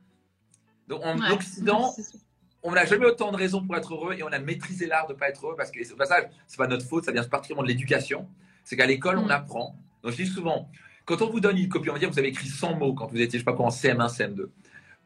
[0.88, 1.94] Donc, en Occident,
[2.64, 5.14] on n'a jamais autant de raisons pour être heureux et on a maîtrisé l'art de
[5.14, 7.64] ne pas être heureux parce que au passage, c'est pas notre faute, ça vient particulièrement
[7.64, 8.28] de l'éducation.
[8.64, 9.32] C'est qu'à l'école, on mm.
[9.32, 9.76] apprend.
[10.04, 10.70] Donc, je dis souvent,
[11.06, 12.94] quand on vous donne une copie, on va dire que vous avez écrit 100 mots
[12.94, 14.50] quand vous étiez, je sais pas quoi, en CM1, CM2.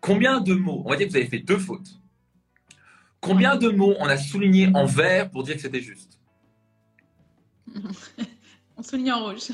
[0.02, 2.00] Combien de mots On va dire que vous avez fait deux fautes.
[3.22, 6.20] Combien de mots on a souligné en vert pour dire que c'était juste?
[8.78, 9.52] On souligne en rouge.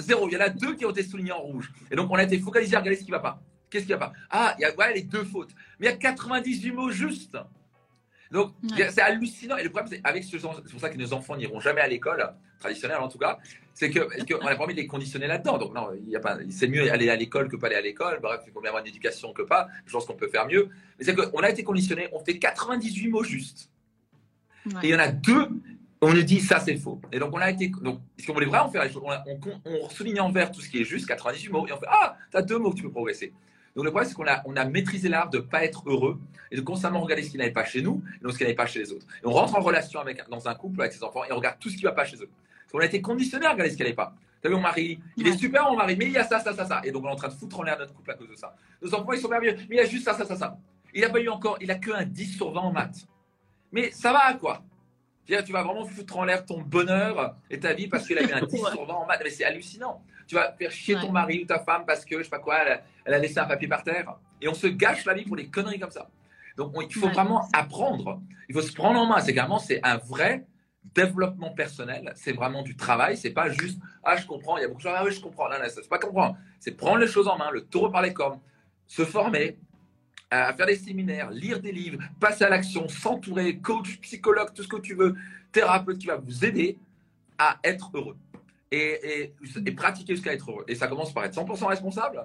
[0.00, 0.28] Zéro.
[0.28, 1.72] Il y en a deux qui ont été soulignés en rouge.
[1.90, 3.42] Et donc, on a été focalisé à regarder ce qui ne va pas.
[3.70, 4.12] Qu'est-ce qu'il n'y a pas?
[4.30, 5.50] Ah, il y a les deux fautes.
[5.78, 7.38] Mais il y a 98 mots justes.
[8.30, 9.56] Donc, c'est hallucinant.
[9.56, 11.88] Et le problème, c'est avec ce c'est pour ça que nos enfants n'iront jamais à
[11.88, 13.38] l'école, traditionnelle en tout cas,
[13.74, 15.58] c'est qu'on a pas envie de les conditionner là-dedans.
[15.58, 17.80] Donc, non, il y a pas, c'est mieux aller à l'école que pas aller à
[17.80, 18.20] l'école.
[18.20, 19.68] Bref, il faut bien avoir une éducation que pas.
[19.86, 20.70] Je pense qu'on peut faire mieux.
[20.98, 23.70] Mais c'est qu'on a été conditionné, on fait 98 mots justes.
[24.82, 25.48] Et il y en a deux,
[26.02, 27.00] on nous dit ça, c'est faux.
[27.12, 27.68] Et donc, on a été.
[27.80, 30.68] Donc, si on voulait vraiment faire les choses, on, on, souligne en vert tout ce
[30.68, 32.82] qui est juste, 98 mots, et on fait Ah, tu as deux mots que tu
[32.82, 33.32] peux progresser.
[33.74, 36.20] Donc le problème, c'est qu'on a, on a maîtrisé l'art de ne pas être heureux
[36.50, 38.66] et de constamment regarder ce qui n'allait pas chez nous et ce qui n'allait pas
[38.66, 39.06] chez les autres.
[39.22, 41.56] Et on rentre en relation avec, dans un couple avec ses enfants et on regarde
[41.58, 42.28] tout ce qui ne va pas chez eux.
[42.28, 44.14] Parce qu'on a été conditionné à regarder ce qui n'allait pas.
[44.42, 46.40] Tu as vu mon mari, il est super mon mari, mais il y a ça,
[46.40, 46.82] ça, ça, ça.
[46.84, 48.34] Et donc on est en train de foutre en l'air notre couple à cause de
[48.34, 48.54] ça.
[48.82, 50.58] Nos enfants, ils sont merveilleux, mais il y a juste ça, ça, ça, ça.
[50.92, 53.06] Il n'a pas eu encore, il a que un 10 sur 20 en maths.
[53.70, 54.62] Mais ça va à quoi
[55.26, 58.32] tu vas vraiment foutre en l'air ton bonheur et ta vie parce qu'il a eu
[58.32, 59.20] un 10 sur 20 en maths.
[59.22, 60.02] Mais c'est hallucinant.
[60.26, 62.58] Tu vas faire chier ton mari ou ta femme parce que, je sais pas quoi,
[63.04, 64.16] elle a, laissé un papier par terre.
[64.40, 66.08] Et on se gâche la vie pour des conneries comme ça.
[66.56, 68.20] Donc, il faut vraiment apprendre.
[68.48, 69.20] Il faut se prendre en main.
[69.20, 70.44] C'est vraiment, c'est un vrai
[70.94, 72.12] développement personnel.
[72.16, 73.16] C'est vraiment du travail.
[73.16, 74.58] C'est pas juste, ah, je comprends.
[74.58, 75.48] Il y a beaucoup de choses, ah oui, je comprends.
[75.48, 76.36] Non, non, c'est pas comprendre.
[76.58, 78.40] C'est prendre les choses en main, le taureau par les cornes,
[78.86, 79.58] se former,
[80.32, 84.68] à faire des séminaires, lire des livres, passer à l'action, s'entourer, coach, psychologue, tout ce
[84.68, 85.14] que tu veux,
[85.52, 86.78] thérapeute qui va vous aider
[87.38, 88.16] à être heureux
[88.70, 89.30] et,
[89.66, 90.64] et, pratiquer jusqu'à être heureux.
[90.68, 92.24] Et ça commence par être 100% responsable,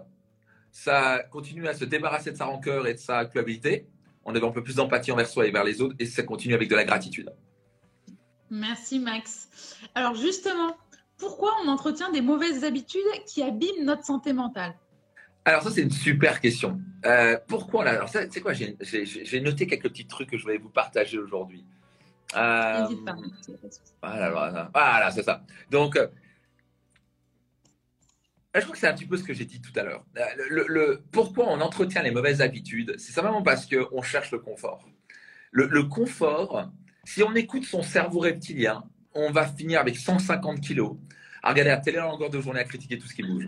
[0.72, 3.88] ça continue à se débarrasser de sa rancœur et de sa culpabilité,
[4.24, 6.54] en ayant un peu plus d'empathie envers soi et vers les autres, et ça continue
[6.54, 7.34] avec de la gratitude.
[8.50, 9.50] Merci Max.
[9.96, 10.78] Alors justement,
[11.18, 14.76] pourquoi on entretient des mauvaises habitudes qui abîment notre santé mentale?
[15.48, 16.82] Alors ça, c'est une super question.
[17.06, 17.92] Euh, pourquoi là?
[17.92, 18.52] Alors c'est quoi?
[18.52, 21.66] J'ai noté quelques petits trucs que je voulais vous partager aujourd'hui.
[22.36, 22.86] Euh,
[24.02, 25.46] voilà, voilà, voilà c'est ça.
[25.72, 26.08] Donc, euh,
[28.54, 30.04] je crois que c'est un petit peu ce que j'ai dit tout à l'heure.
[30.50, 34.86] Le, pourquoi on entretient les mauvaises habitudes C'est simplement parce qu'on cherche le confort.
[35.52, 36.70] Le, confort,
[37.06, 38.84] si on écoute son cerveau reptilien,
[39.14, 40.98] on va finir avec 150 kilos
[41.42, 43.48] à regarder la télé en longueur de journée à critiquer tout ce qui bouge.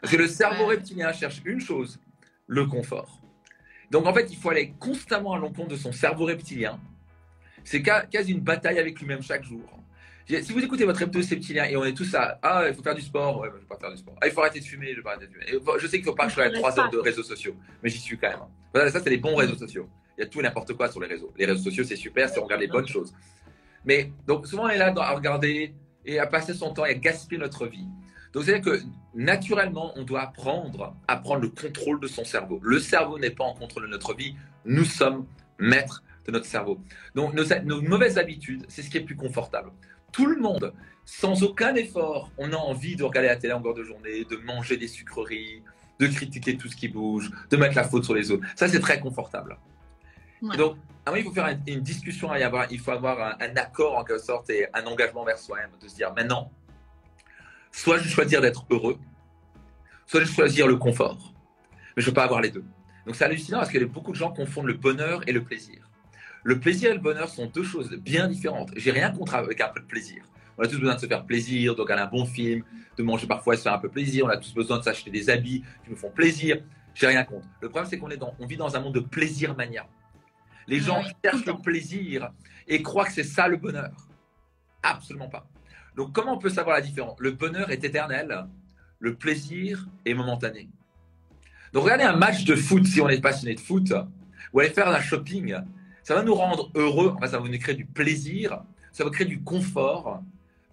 [0.00, 1.98] Parce que le cerveau reptilien cherche une chose,
[2.46, 3.20] le confort.
[3.90, 6.78] Donc en fait, il faut aller constamment à l'encontre de son cerveau reptilien.
[7.64, 9.62] C'est quasi une bataille avec lui-même chaque jour.
[10.28, 12.96] Si vous écoutez votre hebdo septilien et on est tous à Ah, il faut faire
[12.96, 14.16] du sport, ouais, je ne vais pas faire du sport.
[14.20, 15.46] Ah, il faut arrêter de fumer, je vais pas arrêter de fumer.
[15.78, 17.88] je sais qu'il faut pas que je sois à 3 heures de réseaux sociaux, mais
[17.88, 18.40] j'y suis quand même.
[18.74, 19.88] Voilà, ça, c'est les bons réseaux sociaux.
[20.18, 21.32] Il y a tout et n'importe quoi sur les réseaux.
[21.36, 23.14] Les réseaux sociaux, c'est super si on regarde les bonnes choses.
[23.84, 26.94] Mais donc, souvent, on est là à regarder et à passer son temps et à
[26.94, 27.86] gaspiller notre vie.
[28.36, 28.82] Donc, c'est-à-dire que
[29.14, 32.60] naturellement, on doit apprendre à prendre le contrôle de son cerveau.
[32.62, 34.36] Le cerveau n'est pas en contrôle de notre vie.
[34.64, 35.26] Nous sommes
[35.58, 36.78] maîtres de notre cerveau.
[37.16, 39.70] Donc, nos, nos mauvaises habitudes, c'est ce qui est plus confortable
[40.16, 40.72] tout le monde,
[41.04, 44.78] sans aucun effort, on a envie de regarder la télé en de journée, de manger
[44.78, 45.62] des sucreries,
[45.98, 48.46] de critiquer tout ce qui bouge, de mettre la faute sur les autres.
[48.56, 49.58] Ça, c'est très confortable.
[50.56, 50.76] Donc,
[51.14, 52.30] il faut faire une, discussion,
[52.70, 55.96] il faut avoir un, accord en quelque sorte et un engagement vers soi-même, de se
[55.96, 56.50] dire maintenant,
[57.76, 58.98] soit je choisir d'être heureux,
[60.06, 61.34] soit je choisir le confort.
[61.94, 62.64] Mais je ne peux pas avoir les deux.
[63.04, 65.90] Donc c'est hallucinant parce que beaucoup de gens confondent le bonheur et le plaisir.
[66.42, 68.70] Le plaisir et le bonheur sont deux choses bien différentes.
[68.76, 70.24] J'ai rien contre avec un peu de plaisir.
[70.56, 72.64] On a tous besoin de se faire plaisir, de regarder un bon film,
[72.96, 74.24] de manger parfois et se faire un peu plaisir.
[74.24, 76.62] On a tous besoin de s'acheter des habits qui nous font plaisir.
[76.94, 77.46] J'ai rien contre.
[77.60, 79.86] Le problème, c'est qu'on est dans, on vit dans un monde de plaisir mania.
[80.66, 82.30] Les gens cherchent le plaisir
[82.66, 83.92] et croient que c'est ça le bonheur.
[84.82, 85.46] Absolument pas.
[85.96, 87.18] Donc, comment on peut savoir la différence?
[87.18, 88.46] Le bonheur est éternel,
[88.98, 90.68] le plaisir est momentané.
[91.72, 93.92] Donc, regardez un match de foot si on est passionné de foot,
[94.52, 95.56] ou aller faire un shopping
[96.06, 99.42] ça va nous rendre heureux, ça va nous créer du plaisir, ça va créer du
[99.42, 100.22] confort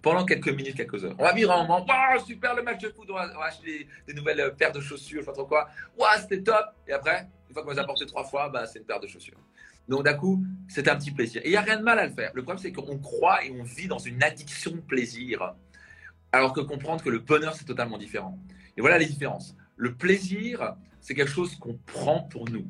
[0.00, 1.16] pendant quelques minutes, quelques heures.
[1.18, 4.14] On va vivre un moment, waouh, super le match de foot, on va, acheter des,
[4.14, 6.64] nouvelles euh, paires de chaussures, je sais pas trop quoi, waouh, c'était top.
[6.86, 9.08] Et après, une fois qu'on les a portées trois fois, bah, c'est une paire de
[9.08, 9.40] chaussures.
[9.88, 11.42] Donc d'un coup, c'est un petit plaisir.
[11.44, 12.30] Et il n'y a rien de mal à le faire.
[12.34, 15.54] Le problème, c'est qu'on croit et on vit dans une addiction de plaisir,
[16.32, 18.38] alors que comprendre que le bonheur, c'est totalement différent.
[18.76, 19.56] Et voilà les différences.
[19.76, 22.66] Le plaisir, c'est quelque chose qu'on prend pour nous.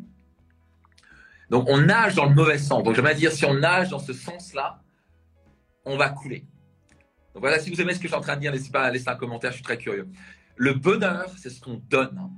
[1.50, 2.82] Donc on nage dans le mauvais sens.
[2.82, 4.82] Donc j'aimerais dire, si on nage dans ce sens-là,
[5.84, 6.46] on va couler.
[7.34, 8.84] Donc voilà, si vous aimez ce que je suis en train de dire, n'hésitez pas
[8.84, 10.08] à laisser un commentaire, je suis très curieux.
[10.56, 12.30] Le bonheur, c'est ce qu'on donne.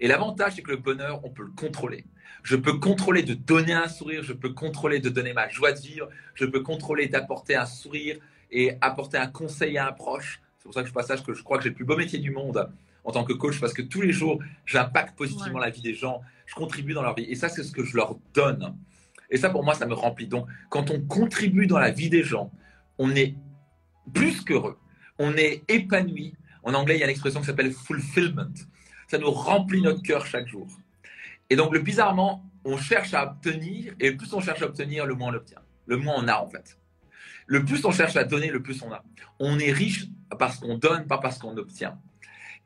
[0.00, 2.04] Et l'avantage, c'est que le bonheur, on peut le contrôler.
[2.46, 5.80] Je peux contrôler de donner un sourire, je peux contrôler de donner ma joie de
[5.80, 8.18] vivre, je peux contrôler d'apporter un sourire
[8.52, 10.40] et apporter un conseil à un proche.
[10.58, 12.20] C'est pour ça que je passe que je crois que j'ai le plus beau métier
[12.20, 12.70] du monde
[13.02, 16.20] en tant que coach parce que tous les jours, j'impacte positivement la vie des gens,
[16.46, 17.24] je contribue dans leur vie.
[17.24, 18.76] Et ça, c'est ce que je leur donne.
[19.28, 20.28] Et ça, pour moi, ça me remplit.
[20.28, 22.52] Donc, quand on contribue dans la vie des gens,
[22.98, 23.34] on est
[24.14, 24.78] plus qu'heureux,
[25.18, 26.34] on est épanoui.
[26.62, 28.54] En anglais, il y a une expression qui s'appelle fulfillment.
[29.08, 30.68] Ça nous remplit notre cœur chaque jour.
[31.50, 35.14] Et donc, le bizarrement, on cherche à obtenir, et plus on cherche à obtenir, le
[35.14, 35.60] moins on l'obtient.
[35.86, 36.78] Le moins on a, en fait.
[37.46, 39.04] Le plus on cherche à donner, le plus on a.
[39.38, 40.06] On est riche
[40.38, 41.96] parce qu'on donne, pas parce qu'on obtient.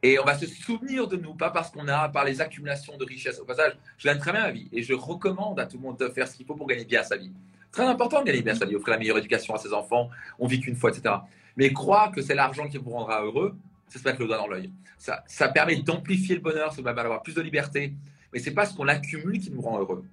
[0.03, 3.05] Et on va se souvenir de nous, pas parce qu'on a, par les accumulations de
[3.05, 3.39] richesses.
[3.39, 5.99] Au passage, je gagne très bien ma vie et je recommande à tout le monde
[5.99, 7.31] de faire ce qu'il faut pour gagner bien sa vie.
[7.71, 10.47] Très important de gagner bien sa vie, offrir la meilleure éducation à ses enfants, on
[10.47, 11.15] vit qu'une fois, etc.
[11.57, 13.55] Mais croire que c'est l'argent qui vous rendra heureux,
[13.89, 14.71] c'est se mettre le doigt dans l'œil.
[14.97, 17.93] Ça, ça permet d'amplifier le bonheur, ça permet d'avoir plus de liberté,
[18.33, 20.05] mais c'est pas ce qu'on accumule qui nous rend heureux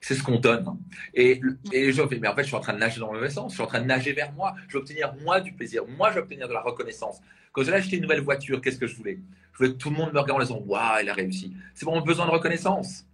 [0.00, 0.78] c'est ce qu'on donne.
[1.14, 1.40] Et,
[1.72, 3.52] et je mais en fait, je suis en train de nager dans le mauvais sens.
[3.52, 4.54] Je suis en train de nager vers moi.
[4.68, 5.82] Je vais obtenir moi du plaisir.
[5.96, 7.20] Moi, je vais obtenir de la reconnaissance.
[7.52, 9.18] Quand j'ai acheté une nouvelle voiture, qu'est-ce que je voulais?
[9.52, 11.54] Je voulais que tout le monde me regarde en disant Waouh, elle a réussi.
[11.74, 13.04] C'est mon besoin de reconnaissance.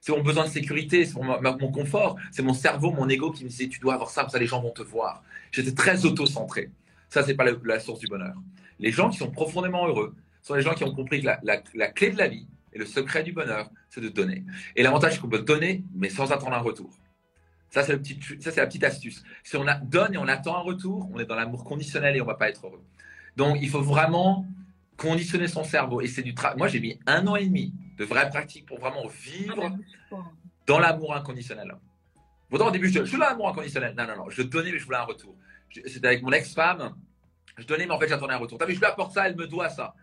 [0.00, 3.44] C'est mon besoin de sécurité, c'est mon, mon, confort, c'est mon cerveau, mon ego qui
[3.44, 5.22] me disait tu dois avoir ça, ça les gens vont te voir.
[5.52, 6.70] J'étais très auto-centré.
[7.10, 8.34] Ça, c'est pas la, source du bonheur.
[8.78, 12.12] Les gens qui sont profondément heureux sont les gens qui ont compris que la clé
[12.12, 14.44] de la vie, et le secret du bonheur, c'est de donner.
[14.76, 16.90] Et l'avantage, c'est qu'on peut donner, mais sans attendre un retour.
[17.70, 18.00] Ça, c'est,
[18.40, 19.22] ça, c'est la petite astuce.
[19.44, 22.20] Si on a, donne et on attend un retour, on est dans l'amour conditionnel et
[22.20, 22.82] on va pas être heureux.
[23.36, 24.46] Donc, il faut vraiment
[24.96, 26.00] conditionner son cerveau.
[26.00, 26.58] Et c'est du travail.
[26.58, 29.70] Moi, j'ai mis un an et demi de vraies pratiques pour vraiment vivre
[30.66, 31.76] dans l'amour inconditionnel.
[32.48, 33.94] Pourtant, au début, je, je suis dans l'amour inconditionnel.
[33.96, 34.30] Non, non, non.
[34.30, 35.36] Je donnais, mais je voulais un retour.
[35.86, 36.96] C'était avec mon ex-femme.
[37.56, 38.58] Je donnais, mais en fait, j'attendais un retour.
[38.58, 39.94] T'as vu, je lui apporte ça, elle me doit ça.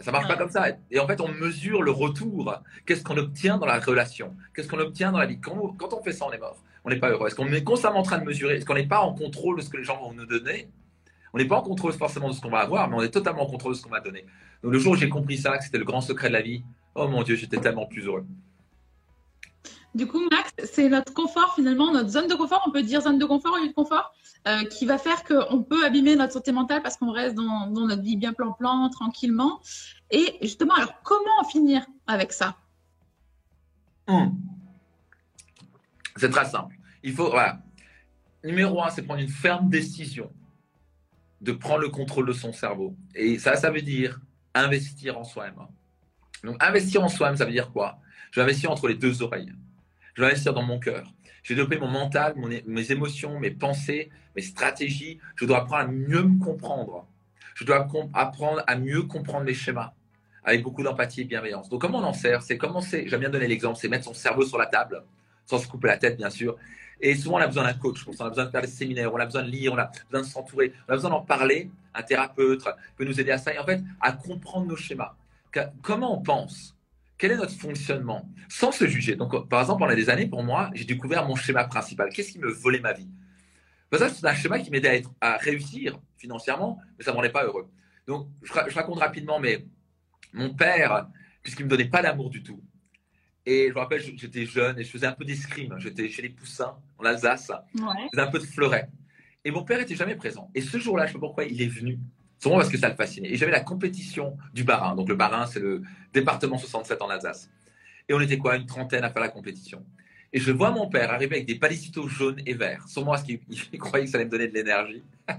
[0.00, 0.66] Ça marche pas comme ça.
[0.90, 2.54] Et en fait, on mesure le retour.
[2.86, 4.34] Qu'est-ce qu'on obtient dans la relation?
[4.54, 5.38] Qu'est-ce qu'on obtient dans la vie?
[5.40, 6.62] Quand, on fait ça, on est mort.
[6.84, 7.26] On n'est pas heureux.
[7.26, 8.56] Est-ce qu'on est constamment en train de mesurer?
[8.56, 10.68] Est-ce qu'on n'est pas en contrôle de ce que les gens vont nous donner?
[11.32, 13.42] On n'est pas en contrôle forcément de ce qu'on va avoir, mais on est totalement
[13.42, 14.24] en contrôle de ce qu'on va donner.
[14.62, 16.62] Donc le jour où j'ai compris ça, que c'était le grand secret de la vie,
[16.94, 18.24] oh mon Dieu, j'étais tellement plus heureux.
[19.94, 23.18] Du coup, Max, c'est notre confort finalement, notre zone de confort, on peut dire zone
[23.18, 24.12] de confort ou lieu de confort,
[24.48, 28.02] euh, qui va faire qu'on peut abîmer notre santé mentale parce qu'on reste dans, notre
[28.02, 29.60] vie bien plan-plan, tranquillement.
[30.10, 32.56] Et justement, alors comment en finir avec ça?
[34.08, 34.30] Hmm.
[36.16, 36.74] C'est très simple.
[37.04, 37.60] Il faut, voilà.
[38.42, 40.30] Numéro un, c'est prendre une ferme décision
[41.40, 42.96] de prendre le contrôle de son cerveau.
[43.14, 44.20] Et ça, ça veut dire
[44.54, 45.54] investir en soi-même.
[46.42, 47.98] Donc, investir en soi-même, ça veut dire quoi?
[48.32, 49.52] Je vais investir entre les deux oreilles.
[50.14, 51.12] Je vais investir dans mon cœur.
[51.42, 52.34] Je vais développer mon mental,
[52.66, 55.18] mes émotions, mes pensées, mes stratégies.
[55.36, 57.06] Je dois apprendre à mieux me comprendre.
[57.54, 59.92] Je dois apprendre à mieux comprendre mes schémas
[60.44, 61.68] avec beaucoup d'empathie et bienveillance.
[61.68, 64.44] Donc, comment on en sert C'est commencer, j'aime bien donner l'exemple, c'est mettre son cerveau
[64.44, 65.02] sur la table,
[65.46, 66.56] sans se couper la tête, bien sûr.
[67.00, 69.16] Et souvent, on a besoin d'un coach On a besoin de faire des séminaires, on
[69.16, 71.70] a besoin de lire, on a besoin de s'entourer, on a besoin d'en parler.
[71.94, 72.62] Un thérapeute
[72.96, 75.14] peut nous aider à ça et en fait, à comprendre nos schémas.
[75.82, 76.73] Comment on pense
[77.24, 79.16] quel est notre fonctionnement sans se juger?
[79.16, 82.10] Donc, par exemple, pendant des années, pour moi, j'ai découvert mon schéma principal.
[82.10, 83.08] Qu'est-ce qui me volait ma vie?
[83.94, 87.16] Ça, c'est un schéma qui m'aidait à, être, à réussir financièrement, mais ça ne me
[87.20, 87.70] rendait pas heureux.
[88.06, 89.64] Donc, je, raconte rapidement, mais
[90.34, 91.08] mon père,
[91.42, 92.62] puisqu'il ne me donnait pas d'amour du tout,
[93.46, 95.74] et je me rappelle, j'étais jeune et je faisais un peu d'escrime.
[95.78, 97.50] J'étais chez les Poussins, en Alsace.
[97.74, 98.90] Je faisais un peu de fleuret.
[99.46, 100.50] Et mon père était jamais présent.
[100.54, 101.98] Et ce jour-là, je ne sais pas pourquoi, il est venu.
[102.44, 103.32] Souvent parce que ça le fascinait.
[103.32, 104.94] Et j'avais la compétition du Barin.
[104.94, 105.80] Donc le Barin, c'est le
[106.12, 107.48] département 67 en Alsace.
[108.06, 108.56] Et on était quoi?
[108.56, 109.82] Une trentaine à faire la compétition.
[110.30, 112.86] Et je vois mon père arriver avec des palicitos jaunes et verts.
[112.86, 113.40] Sûrement parce qu'il
[113.78, 115.02] croyait que ça allait me donner de l'énergie.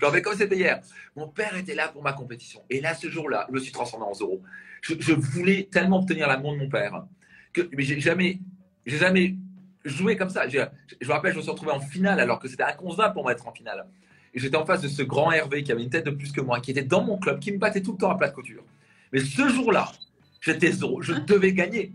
[0.00, 0.80] Genre, mais comme c'était hier.
[1.14, 2.60] Mon père était là pour ma compétition.
[2.68, 4.42] Et là, ce jour-là, je me suis transformé en Zoro.
[4.82, 7.04] Je, voulais tellement obtenir l'amour de mon père
[7.72, 8.40] mais j'ai jamais,
[8.86, 9.36] j'ai jamais
[9.84, 10.48] joué comme ça.
[10.48, 10.58] Je,
[11.00, 13.34] je me rappelle, je me suis retrouvé en finale alors que c'était inconcevable pour moi
[13.34, 13.86] d'être en finale.
[14.34, 16.40] Et j'étais en face de ce grand Hervé qui avait une tête de plus que
[16.40, 18.34] moi, qui était dans mon club, qui me battait tout le temps à plat de
[18.34, 18.62] couture.
[19.12, 19.90] Mais ce jour-là,
[20.40, 21.92] j'étais zéro, je devais gagner.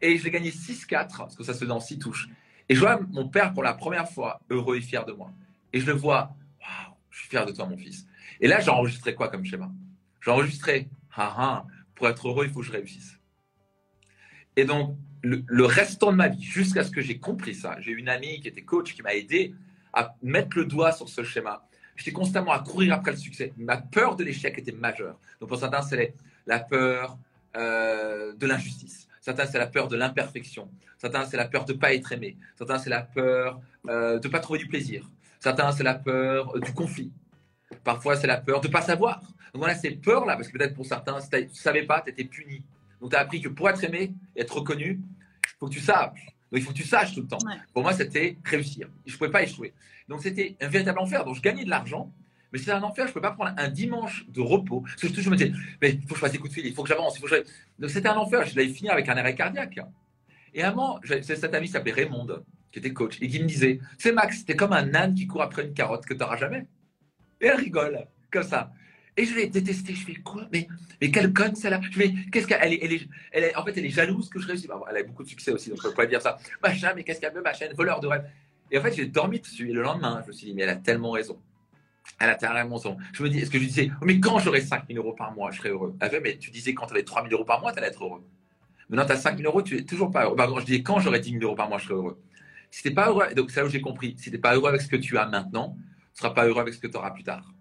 [0.00, 2.28] Et je l'ai gagné 6-4, parce que ça se fait dans 6 touches.
[2.68, 5.32] Et je vois mon père pour la première fois heureux et fier de moi.
[5.72, 8.06] Et je le vois, waouh, je suis fier de toi, mon fils.
[8.40, 9.70] Et là, j'ai enregistré quoi comme schéma?
[10.24, 13.18] J'ai enregistré, ah, ah, pour être heureux, il faut que je réussisse.
[14.56, 17.92] Et donc, le, le restant de ma vie, jusqu'à ce que j'ai compris ça, j'ai
[17.92, 19.54] une amie qui était coach qui m'a aidé
[19.94, 21.66] à mettre le doigt sur ce schéma.
[21.96, 23.52] J'étais constamment à courir après le succès.
[23.56, 25.18] Ma peur de l'échec était majeure.
[25.40, 26.14] Donc pour certains, c'est
[26.46, 27.16] la peur
[27.56, 29.08] euh, de l'injustice.
[29.20, 30.68] Certains, c'est la peur de l'imperfection.
[30.98, 32.36] Certains, c'est la peur de ne pas être aimé.
[32.56, 35.08] Certains, c'est la peur euh, de ne pas trouver du plaisir.
[35.38, 37.12] Certains, c'est la peur euh, du conflit.
[37.84, 39.20] Parfois, c'est la peur de ne pas savoir.
[39.20, 42.10] Donc voilà, ces peurs-là, parce que peut-être pour certains, si tu ne savais pas, tu
[42.10, 42.64] étais puni.
[43.00, 45.80] Donc tu as appris que pour être aimé et être reconnu, il faut que tu
[45.80, 46.33] saches.
[46.54, 47.38] Donc il faut que tu saches tout le temps.
[47.72, 48.88] Pour moi, c'était réussir.
[49.04, 49.74] Je ne pouvais pas échouer.
[50.08, 51.24] Donc c'était un véritable enfer.
[51.24, 52.14] Donc je gagnais de l'argent,
[52.52, 53.06] mais c'était un enfer.
[53.06, 54.82] Je ne pouvais pas prendre un dimanche de repos.
[54.82, 55.50] Parce que je me disais,
[55.82, 57.20] mais il faut que je fasse des coups de fil, il faut que j'avance.
[57.80, 58.46] Donc c'était un enfer.
[58.46, 59.80] Je l'avais fini avec un arrêt cardiaque.
[60.54, 62.28] Et à un moment, cet ami s'appelait Raymond,
[62.70, 65.42] qui était coach, et qui me disait, c'est Max, es comme un âne qui court
[65.42, 66.68] après une carotte que tu n'auras jamais.
[67.40, 68.70] Et elle rigole, comme ça.
[69.16, 69.94] Et je l'ai détesté.
[69.94, 70.46] Je fais quoi?
[70.52, 70.66] Mais,
[71.00, 71.80] mais quelle conne celle-là
[72.32, 74.68] qu'est-ce qu'elle est, En fait, elle est jalouse que je réussisse.
[74.90, 76.38] elle a beaucoup de succès aussi, donc je peux pas dire ça.
[76.62, 78.24] Machin, mais qu'est-ce qu'elle veut, machin, voleur de rêve.
[78.70, 79.70] Et en fait, j'ai dormi dessus.
[79.70, 81.38] Et le lendemain, je me suis dit, mais elle a tellement raison.
[82.18, 82.96] Elle a tellement raison.
[83.12, 85.50] Je me dis, est-ce que je disais, mais quand j'aurai 5 000 euros par mois,
[85.52, 85.94] je serai heureux?
[86.00, 87.88] Elle fait, mais tu disais quand tu avais 3 000 euros par mois, tu allais
[87.88, 88.22] être heureux.
[88.88, 90.60] Maintenant, tu as 5 000 euros, tu es toujours pas heureux.
[90.60, 92.20] je disais, quand j'aurai 10 000 euros par mois, je serai heureux.
[92.70, 94.80] Si pas heureux, donc c'est là où j'ai compris, si tu n'es pas heureux avec
[94.80, 97.12] ce que tu as maintenant, tu ne seras pas heureux avec ce que tu auras
[97.12, 97.53] plus tard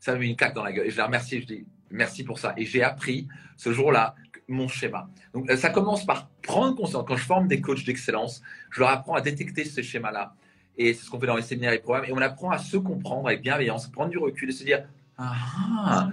[0.00, 0.86] ça m'a mis une claque dans la gueule.
[0.86, 2.54] Et je l'ai remercié, je dis merci pour ça.
[2.56, 4.14] Et j'ai appris ce jour-là
[4.48, 5.08] mon schéma.
[5.32, 7.04] Donc ça commence par prendre conscience.
[7.06, 10.34] Quand je forme des coachs d'excellence, je leur apprends à détecter ce schéma-là.
[10.76, 12.06] Et c'est ce qu'on fait dans les séminaires et programmes.
[12.06, 14.84] Et on apprend à se comprendre avec bienveillance, prendre du recul et se dire
[15.22, 16.08] ah,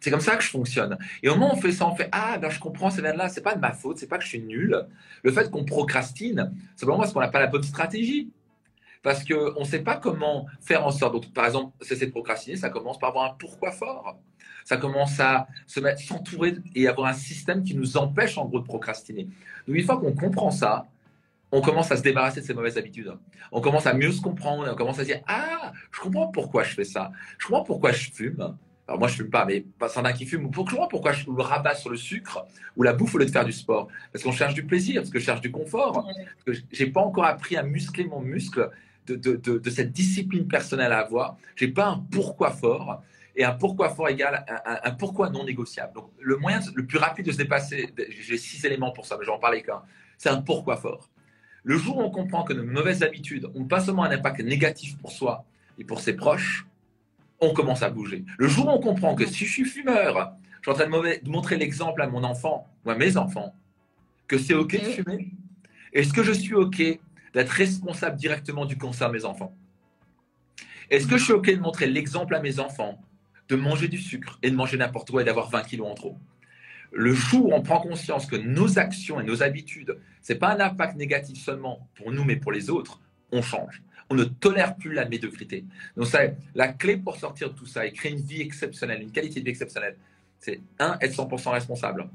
[0.00, 0.96] c'est comme ça que je fonctionne.
[1.22, 3.28] Et au moment où on fait ça, on fait Ah, ben je comprends, c'est là,
[3.28, 4.86] c'est pas de ma faute, c'est pas que je suis nul.
[5.22, 8.30] Le fait qu'on procrastine, c'est simplement parce qu'on n'a pas la bonne stratégie
[9.02, 11.14] parce qu'on ne sait pas comment faire en sorte.
[11.14, 14.18] Donc, par exemple, cesser de procrastiner, ça commence par avoir un pourquoi fort.
[14.64, 18.60] Ça commence à se mettre, s'entourer et avoir un système qui nous empêche en gros
[18.60, 19.24] de procrastiner.
[19.66, 20.86] Donc, une fois qu'on comprend ça,
[21.50, 23.12] on commence à se débarrasser de ces mauvaises habitudes.
[23.50, 26.62] On commence à mieux se comprendre on commence à se dire Ah, je comprends pourquoi
[26.62, 27.12] je fais ça.
[27.38, 28.56] Je comprends pourquoi je fume.
[28.88, 30.50] Alors moi, je fume pas, mais pas un qui fume.
[30.50, 32.44] Pour je vois pourquoi je me rabats sur le sucre
[32.76, 33.88] ou la bouffe au lieu de faire du sport.
[34.12, 36.04] Parce qu'on cherche du plaisir, parce que je cherche du confort.
[36.44, 38.70] Parce que j'ai pas encore appris à muscler mon muscle
[39.06, 41.36] de, cette discipline personnelle à avoir.
[41.56, 43.02] J'ai pas un pourquoi fort
[43.34, 45.94] et un pourquoi fort égal un, un, pourquoi non négociable.
[45.94, 49.24] Donc, le moyen le plus rapide de se dépasser, j'ai six éléments pour ça, mais
[49.24, 49.82] j'en parlais qu'un,
[50.18, 51.08] c'est un pourquoi fort.
[51.64, 54.98] Le jour où on comprend que nos mauvaises habitudes ont pas seulement un impact négatif
[54.98, 55.44] pour soi
[55.78, 56.66] et pour ses proches,
[57.40, 58.24] on commence à bouger.
[58.38, 61.28] Le jour où on comprend que si je suis fumeur, je suis en train de
[61.28, 63.54] montrer l'exemple à mon enfant ou à mes enfants
[64.28, 65.32] que c'est OK de fumer,
[65.92, 66.80] est-ce que je suis OK
[67.34, 69.54] d'être responsable directement du cancer de mes enfants
[70.90, 73.00] Est-ce que je suis OK de montrer l'exemple à mes enfants
[73.48, 76.16] de manger du sucre et de manger n'importe quoi et d'avoir 20 kilos en trop?
[76.92, 80.54] Le jour où on prend conscience que nos actions et nos habitudes, ce n'est pas
[80.54, 84.76] un impact négatif seulement pour nous, mais pour les autres, on change on ne tolère
[84.76, 85.64] plus la médiocrité.
[85.96, 86.20] Donc, ça,
[86.54, 89.44] la clé pour sortir de tout ça et créer une vie exceptionnelle, une qualité de
[89.44, 89.96] vie exceptionnelle,
[90.38, 92.08] c'est un, être 100% responsable.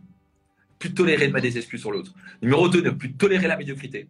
[0.77, 2.13] Plus tolérer de mettre des excuses sur l'autre.
[2.41, 4.08] Numéro deux, ne plus tolérer la médiocrité.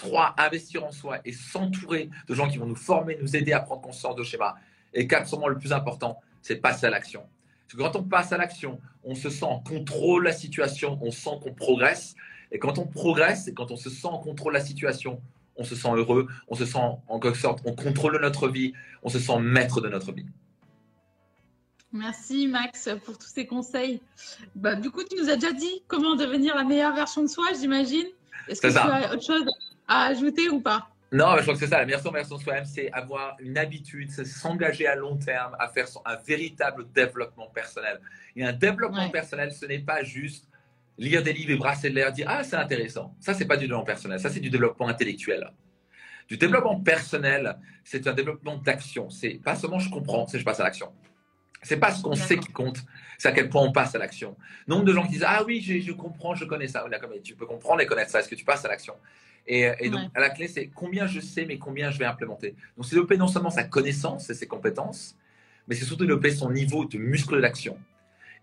[0.00, 3.60] Trois, investir en soi et s'entourer de gens qui vont nous former, nous aider à
[3.60, 4.56] prendre conscience de schéma.
[4.94, 7.20] Et quatre, sûrement le plus important, c'est passer à l'action.
[7.66, 10.98] Parce que quand on passe à l'action, on se sent en contrôle de la situation,
[11.02, 12.14] on sent qu'on progresse.
[12.50, 15.20] Et quand on progresse et quand on se sent en contrôle de la situation,
[15.56, 19.10] on se sent heureux, on se sent en quelque sorte, on contrôle notre vie, on
[19.10, 20.24] se sent maître de notre vie.
[21.92, 24.00] Merci Max pour tous ces conseils.
[24.54, 27.44] Bah, du coup, tu nous as déjà dit comment devenir la meilleure version de soi,
[27.60, 28.06] j'imagine.
[28.48, 29.44] Est-ce que tu as autre chose
[29.90, 30.88] à ajouter ou pas?
[31.12, 31.78] Non, je crois que c'est ça.
[31.78, 35.68] La meilleure version de soi-même, c'est avoir une habitude, c'est s'engager à long terme à
[35.68, 38.00] faire un véritable développement personnel.
[38.36, 40.46] Et un développement personnel, ce n'est pas juste
[40.96, 43.16] lire des livres et brasser de l'air, dire Ah, c'est intéressant.
[43.18, 45.50] Ça, c'est pas du développement personnel, ça, c'est du développement intellectuel.
[46.28, 49.10] Du développement personnel, c'est un développement d'action.
[49.10, 50.92] C'est pas seulement je comprends, c'est je passe à l'action.
[51.62, 52.78] C'est pas ce qu'on sait qui compte,
[53.18, 54.36] c'est à quel point on passe à l'action.
[54.68, 56.86] Nombre de gens qui disent Ah oui, je, comprends, je connais ça.
[57.24, 58.20] tu peux comprendre et connaître ça.
[58.20, 58.94] Est-ce que tu passes à l'action?
[59.46, 62.54] Et, donc, à la clé, c'est combien je sais, mais combien je vais implémenter.
[62.76, 65.16] Donc, c'est développer non seulement sa connaissance et ses compétences,
[65.66, 67.78] mais c'est surtout développer son niveau de muscle d'action.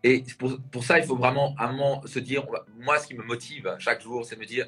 [0.03, 2.45] Et pour, pour, ça, il faut vraiment à un moment se dire,
[2.79, 4.67] moi, ce qui me motive chaque jour, c'est de me dire,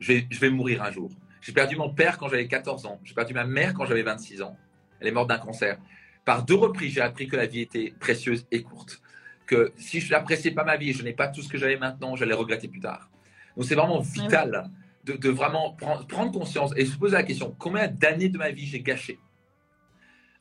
[0.00, 1.10] je vais, je vais mourir un jour.
[1.40, 3.00] J'ai perdu mon père quand j'avais 14 ans.
[3.04, 4.56] J'ai perdu ma mère quand j'avais 26 ans.
[5.00, 5.78] Elle est morte d'un cancer.
[6.24, 9.00] Par deux reprises, j'ai appris que la vie était précieuse et courte.
[9.46, 12.16] Que si je n'appréciais pas ma vie je n'ai pas tout ce que j'avais maintenant,
[12.16, 13.08] j'allais regretter plus tard.
[13.56, 14.70] Donc c'est vraiment vital
[15.06, 18.80] de, vraiment prendre, conscience et se poser la question combien d'années de ma vie j'ai
[18.80, 19.18] gâché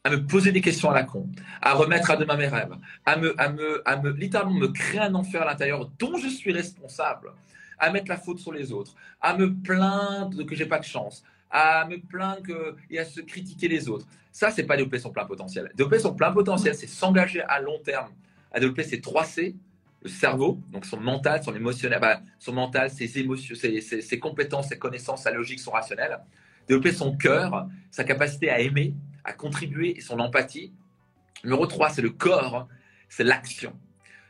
[0.04, 1.28] à me poser des questions à la con,
[1.64, 2.76] à remettre à demain mes rêves,
[3.08, 6.28] à me, à me, à me littéralement me créer un enfer à l'intérieur dont je
[6.28, 7.32] suis responsable,
[7.80, 11.24] à mettre la faute sur les autres, à me plaindre que j'ai pas de chance,
[11.50, 14.06] à me plaindre et à se critiquer les autres.
[14.32, 15.72] Ça, c'est pas développer son plein potentiel.
[15.74, 18.12] Développer son plein potentiel, c'est s'engager à long terme
[18.52, 19.56] à développer ses trois C,
[20.06, 24.78] le cerveau, donc son mental, son émotionnel, bah, son mental, ses émotions, ses, compétences, ses
[24.78, 26.20] connaissances, sa logique, son rationnel.
[26.68, 30.72] Développer son cœur, sa capacité à aimer, à contribuer et son empathie.
[31.44, 32.68] Numéro 3, c'est le corps,
[33.10, 33.74] c'est l'action.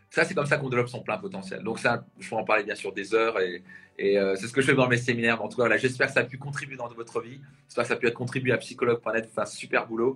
[0.10, 1.62] Ça, c'est comme ça qu'on développe son plein potentiel.
[1.62, 3.62] Donc ça, je pourrais en parler bien sûr des heures et,
[4.00, 5.44] euh, c'est ce que je fais dans mes séminaires.
[5.44, 7.42] En tout cas, j'espère que ça a pu contribuer dans votre vie.
[7.68, 9.26] J'espère que ça a pu contribuer à psychologue.net.
[9.26, 10.16] Vous faites un super boulot.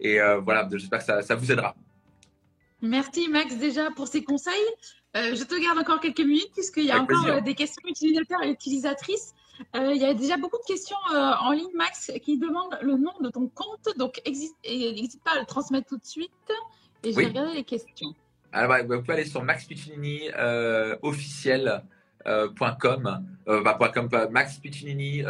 [0.00, 1.76] Et euh, voilà, j'espère que ça, vous aidera.
[2.82, 4.52] Merci Max déjà pour ces conseils.
[5.16, 8.50] Euh, je te garde encore quelques minutes puisqu'il y a encore des questions utilisateurs et
[8.50, 9.34] utilisatrices.
[9.74, 12.96] Euh, il y a déjà beaucoup de questions euh, en ligne, Max, qui demandent le
[12.96, 13.88] nom de ton compte.
[13.96, 16.30] Donc, n'hésite pas à le transmettre tout de suite.
[17.02, 18.14] Et je vais regarder les questions.
[18.52, 21.82] Alors, bah, vous pouvez aller sur maxpiccinini euh, officiel.
[22.26, 22.48] Euh,
[22.80, 25.22] .com, euh, bah, .com Max Piccinini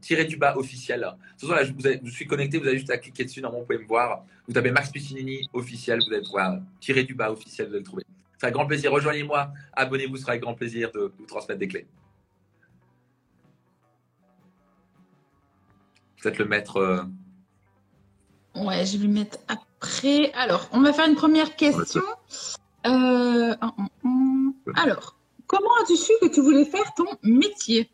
[0.00, 1.00] tiré du bas officiel.
[1.00, 1.06] De
[1.40, 3.62] toute façon, là, je, vous je, suis connecté, vous avez juste à cliquer dessus, normalement,
[3.62, 4.24] vous pouvez me voir.
[4.46, 6.42] Vous tapez Max Piccinini officiel, vous allez trouver
[6.80, 8.04] tiré du bas officiel, vous allez le trouver.
[8.36, 8.92] C'est un grand plaisir.
[8.92, 11.86] Rejoignez-moi, abonnez-vous, ce sera avec grand plaisir de vous transmettre des clés.
[16.24, 16.78] peut-être le mettre.
[16.78, 17.02] Euh,
[18.56, 20.32] ouais, je vais le mettre après.
[20.32, 22.02] Alors, on va faire une première question.
[22.86, 23.54] Euh,
[24.74, 25.16] alors,
[25.54, 27.90] comment as-tu su que tu voulais faire ton métier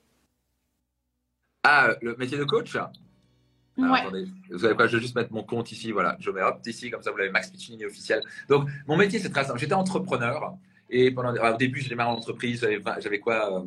[1.62, 4.26] Ah, le métier de coach ouais.
[4.50, 6.16] Vous savez quoi, je vais juste mettre mon compte ici, voilà.
[6.20, 8.22] Je mets hop ici, comme ça vous l'avez Max Piccinini officiel.
[8.48, 9.58] Donc, mon métier, c'est très simple.
[9.58, 10.54] J'étais entrepreneur
[10.90, 12.66] et pendant, au début, j'ai démarré en entreprise.
[12.98, 13.64] J'avais quoi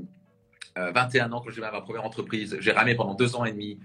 [0.76, 2.58] 21 euh, ans quand j'ai démarré ma première entreprise.
[2.60, 3.80] J'ai ramé pendant deux ans et demi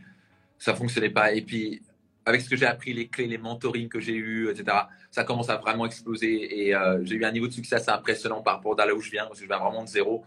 [0.58, 1.32] ça fonctionnait pas.
[1.32, 1.82] Et puis,
[2.28, 4.76] avec ce que j'ai appris, les clés, les mentorings que j'ai eus, etc.,
[5.10, 6.66] ça commence à vraiment exploser.
[6.66, 9.00] Et euh, j'ai eu un niveau de succès assez impressionnant par rapport à là où
[9.00, 10.24] je viens, parce que je viens vraiment de zéro.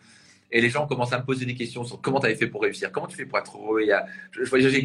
[0.51, 2.63] Et les gens commencent à me poser des questions sur comment tu avais fait pour
[2.63, 3.81] réussir, comment tu fais pour être heureux.
[4.31, 4.83] je, voyageais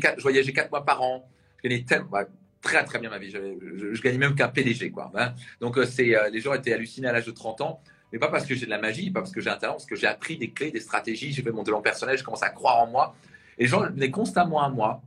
[0.52, 1.26] quatre, mois par an.
[1.56, 2.26] Je gagnais tellement, bah,
[2.60, 3.30] très très bien ma vie.
[3.30, 4.90] Je, je, gagnais même qu'un PDG.
[4.90, 5.32] Quoi, hein.
[5.60, 7.80] Donc, euh, euh, les gens étaient hallucinés à l'âge de 30 ans.
[8.12, 9.86] Mais pas parce que j'ai de la magie, pas parce que j'ai un talent, parce
[9.86, 12.50] que j'ai appris des clés, des stratégies, j'ai fait mon développement personnel, je commence à
[12.50, 13.16] croire en moi.
[13.58, 15.02] Et les gens venaient constamment à moi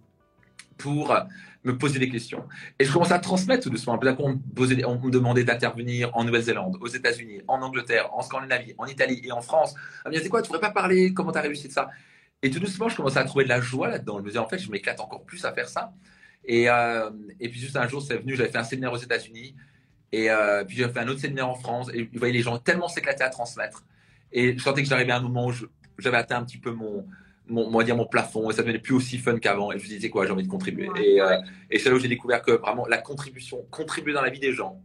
[0.80, 1.15] pour
[1.63, 2.47] me poser des questions.
[2.80, 3.99] Et je commence à transmettre tout doucement.
[4.19, 9.32] On, me demandait d'intervenir en Nouvelle-Zélande, aux États-Unis, en Angleterre, en Scandinavie, en Italie et
[9.32, 9.75] en France.
[10.05, 11.13] On me disait, quoi, tu ne pourrais pas parler?
[11.13, 11.89] Comment tu as réussi de ça?
[12.41, 14.17] Et tout doucement, je commençais à trouver de la joie là-dedans.
[14.17, 15.93] Je me disais, en fait, je m'éclate encore plus à faire ça.
[16.45, 17.09] Et, euh,
[17.39, 19.55] puis juste un jour, c'est venu, j'avais fait un séminaire aux États-Unis.
[20.11, 21.89] Et euh, puis j'ai fait un autre séminaire en France.
[21.93, 23.84] Et vous voyez les gens tellement s'éclater à transmettre.
[24.32, 25.53] Et je sentais que j'arrivais à un moment où
[25.97, 27.05] j'avais atteint un petit peu mon,
[27.50, 29.72] mon, dire mon plafond et ça devenait plus aussi fun qu'avant.
[29.72, 30.89] Et je me disais quoi, j'ai envie de contribuer.
[30.97, 31.38] et, euh,
[31.70, 34.54] et c'est là où j'ai découvert que vraiment la contribution, contribuer dans la vie des
[34.54, 34.82] gens,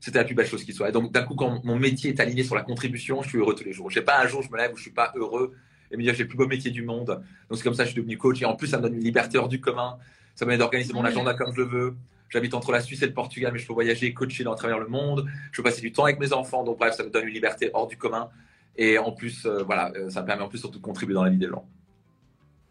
[0.00, 0.90] c'était la plus belle chose qui soit.
[0.90, 3.54] Et donc d'un coup, quand mon métier est aligné sur la contribution, je suis heureux
[3.54, 3.90] tous les jours.
[3.90, 5.54] Je n'ai pas un jour je me lève où je suis pas heureux
[5.90, 7.22] et me dire j'ai le plus beau métier du monde.
[7.48, 8.42] Donc c'est comme ça que je suis devenu coach.
[8.42, 9.96] Et en plus, ça me donne une liberté hors du commun.
[10.34, 11.96] Ça me permet d'organiser mon agenda comme je le veux.
[12.28, 14.88] J'habite entre la Suisse et le Portugal, mais je peux voyager, coacher dans travers le
[14.88, 15.26] monde.
[15.52, 16.64] Je peux passer du temps avec mes enfants.
[16.64, 18.28] Donc bref, ça me donne une liberté hors du commun.
[18.76, 21.22] Et en plus, euh, voilà, euh, ça me permet en plus surtout de contribuer dans
[21.24, 21.66] la vie des gens.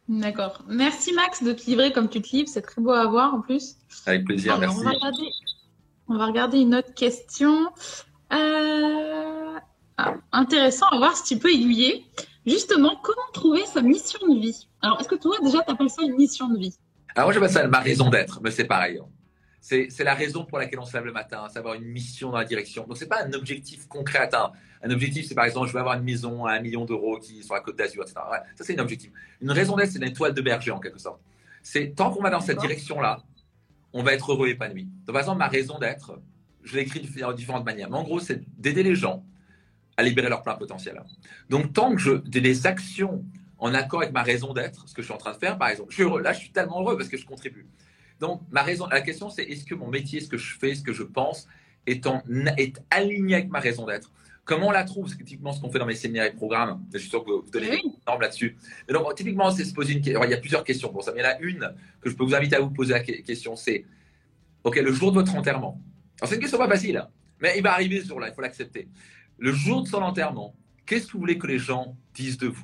[0.10, 0.64] D'accord.
[0.68, 2.50] Merci Max de te livrer comme tu te livres.
[2.52, 3.78] C'est très beau à voir en plus.
[4.06, 4.78] Avec plaisir, merci.
[6.08, 7.68] On va, regarder, une autre question.
[8.34, 9.58] Euh,
[9.98, 12.06] ah, intéressant à voir si tu peux aiguiller.
[12.46, 14.68] Justement, comment trouver sa mission de vie?
[14.82, 16.76] Alors, est-ce que toi, déjà, tu appelles ça une mission de vie?
[17.16, 19.00] Alors, moi, j'appelle ça ma raison d'être, mais c'est pareil.
[19.66, 22.44] C'est la raison pour laquelle on se lève le matin, savoir une mission dans la
[22.44, 22.86] direction.
[22.86, 24.52] Donc, ce n'est pas un objectif concret à atteindre.
[24.82, 27.42] Un objectif, c'est par exemple, je veux avoir une maison à un million d'euros qui
[27.42, 28.20] sur la côte d'Azur, etc.
[28.56, 29.10] ça, c'est un objectif.
[29.40, 31.22] Une raison d'être, c'est une étoile de berger, en quelque sorte.
[31.62, 33.24] C'est tant qu'on va dans cette direction-là,
[33.94, 34.84] on va être heureux et épanoui.
[34.84, 36.20] Donc, par exemple, ma raison d'être,
[36.64, 37.90] je l'écris de différentes manières.
[37.90, 39.24] Mais en gros, c'est d'aider les gens
[39.96, 41.02] à libérer leur plein potentiel.
[41.50, 43.24] Donc, tant que je des actions
[43.60, 45.70] en accord avec ma raison d'être, ce que je suis en train de faire, par
[45.70, 46.22] exemple, je suis heureux.
[46.22, 47.66] Là, je suis tellement heureux parce que je contribue.
[48.24, 50.82] Donc, ma raison, la question, c'est est-ce que mon métier, ce que je fais, ce
[50.82, 51.46] que je pense,
[51.86, 52.24] est, en,
[52.56, 54.10] est aligné avec ma raison d'être?
[54.46, 55.10] Comment on la trouve?
[55.10, 56.82] C'est typiquement ce qu'on fait dans mes séminaires et programmes.
[56.94, 58.56] Je suis sûr que vous donnez des normes là-dessus.
[58.88, 60.24] Mais donc, typiquement, c'est se poser une question.
[60.24, 61.12] Il y a plusieurs questions pour ça.
[61.12, 63.02] Mais il y en a une que je peux vous inviter à vous poser la
[63.02, 63.84] question c'est
[64.64, 65.82] OK, le jour de votre enterrement.
[66.22, 67.10] Alors, c'est une question pas facile, hein,
[67.42, 68.88] mais il va arriver ce jour-là, il faut l'accepter.
[69.38, 70.56] Le jour de son enterrement,
[70.86, 72.64] qu'est-ce que vous voulez que les gens disent de vous?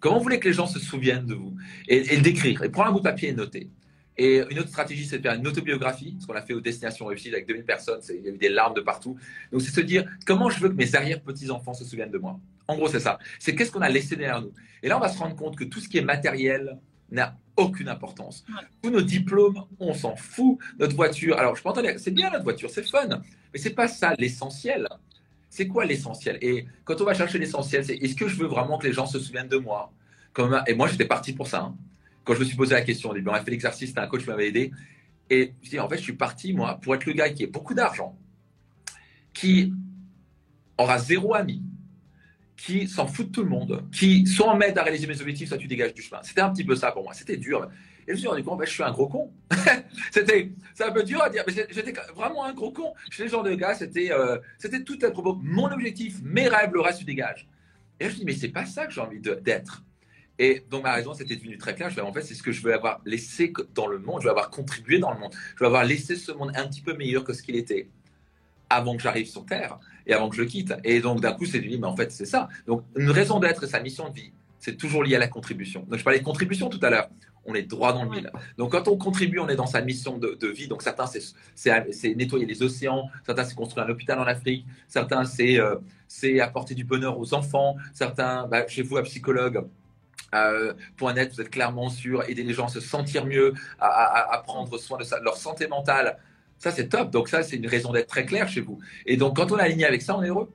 [0.00, 1.56] Comment vous voulez que les gens se souviennent de vous?
[1.86, 2.64] Et, et, le décrire.
[2.64, 3.70] Et prendre un bout de papier et noter.
[4.18, 7.06] Et une autre stratégie, c'est de faire une autobiographie, ce qu'on a fait aux Destinations
[7.06, 9.16] Réussies avec 2000 personnes, il y a eu des larmes de partout.
[9.52, 12.38] Donc, c'est se dire comment je veux que mes arrière-petits-enfants se souviennent de moi?
[12.68, 13.18] En gros, c'est ça.
[13.38, 14.52] C'est qu'est-ce qu'on a laissé derrière nous?
[14.82, 16.78] Et là, on va se rendre compte que tout ce qui est matériel
[17.10, 18.44] n'a aucune importance.
[18.82, 20.58] Tous nos diplômes, on s'en fout.
[20.78, 23.88] Notre voiture, alors je peux entendre, c'est bien notre voiture, c'est fun, mais c'est pas
[23.88, 24.88] ça l'essentiel.
[25.48, 26.38] C'est quoi l'essentiel?
[26.40, 29.06] Et quand on va chercher l'essentiel, c'est est-ce que je veux vraiment que les gens
[29.06, 29.92] se souviennent de moi?
[30.32, 31.60] Comme, Et moi, j'étais parti pour ça.
[31.60, 31.76] Hein
[32.26, 34.48] quand je me suis posé la question au on a fait l'exercice, un coach m'avait
[34.48, 34.72] aidé.
[35.30, 37.46] Et je dis, en fait, je suis parti, moi, pour être le gars qui a
[37.46, 38.18] beaucoup d'argent,
[39.32, 39.72] qui
[40.76, 41.62] aura zéro ami,
[42.56, 45.58] qui s'en fout de tout le monde, qui soit m'aide à réaliser mes objectifs, soit
[45.58, 46.20] tu dégages du chemin.
[46.22, 47.14] C'était un petit peu ça pour moi.
[47.14, 47.68] C'était dur.
[48.08, 49.32] Et je me suis rendu compte, je suis un gros con.
[50.10, 52.92] c'était, c'est un peu dur à dire, mais j'étais vraiment un gros con.
[53.08, 55.38] Je suis le genre de gars, c'était, euh, c'était tout à propos.
[55.42, 57.48] Mon objectif, mes rêves, le reste, tu dégages.
[58.00, 59.84] Et je me dis, mais c'est pas ça que j'ai envie d'être.
[60.38, 61.90] Et donc ma raison, c'était devenu très clair.
[61.90, 64.20] Je en fait, c'est ce que je veux avoir laissé dans le monde.
[64.20, 65.32] Je veux avoir contribué dans le monde.
[65.54, 67.88] Je veux avoir laissé ce monde un petit peu meilleur que ce qu'il était
[68.68, 70.74] avant que j'arrive sur Terre et avant que je le quitte.
[70.84, 72.48] Et donc d'un coup, c'est devenu, mais en fait, c'est ça.
[72.66, 75.84] Donc une raison d'être et sa mission de vie, c'est toujours lié à la contribution.
[75.88, 77.08] Donc je parlais de contribution tout à l'heure.
[77.48, 78.30] On est droit dans le mille.
[78.58, 80.66] Donc quand on contribue, on est dans sa mission de, vie.
[80.66, 81.06] Donc certains,
[81.54, 83.08] c'est nettoyer les océans.
[83.24, 84.66] Certains, c'est construire un hôpital en Afrique.
[84.88, 85.76] Certains, c'est euh,
[86.42, 87.76] apporter du bonheur aux enfants.
[87.94, 89.64] Certains, bah, chez vous, un psychologue
[90.34, 94.42] euh, point net, vous êtes clairement sûr, aider les gens à se sentir mieux, à,
[94.44, 96.18] prendre soin de leur santé mentale.
[96.58, 97.10] Ça, c'est top.
[97.10, 98.78] Donc, ça, c'est une raison d'être très claire chez vous.
[99.04, 100.50] Et donc, quand on est aligné avec ça, on est heureux.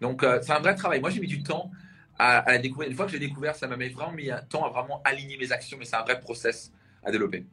[0.00, 1.00] Donc, euh, c'est un vrai travail.
[1.00, 1.70] Moi, j'ai mis du temps
[2.18, 2.90] à, la découvrir.
[2.90, 5.52] Une fois que j'ai découvert, ça m'a vraiment mis un temps à vraiment aligner mes
[5.52, 6.72] actions, mais c'est un vrai process
[7.04, 7.46] à développer.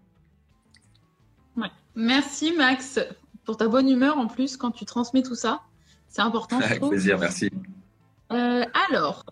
[1.96, 3.00] Merci, Max,
[3.46, 5.62] pour ta bonne humeur en plus quand tu transmets tout ça.
[6.10, 6.60] C'est important.
[6.60, 7.52] Avec plaisir, merci.
[8.32, 9.26] Euh, alors,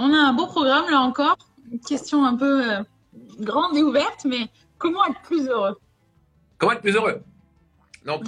[0.00, 1.36] on a un beau programme là encore.
[1.70, 2.82] Une question un peu euh,
[3.38, 4.48] grande et ouverte, mais
[4.78, 5.78] comment être plus heureux?
[6.58, 7.22] Comment être plus heureux?
[8.04, 8.24] Donc,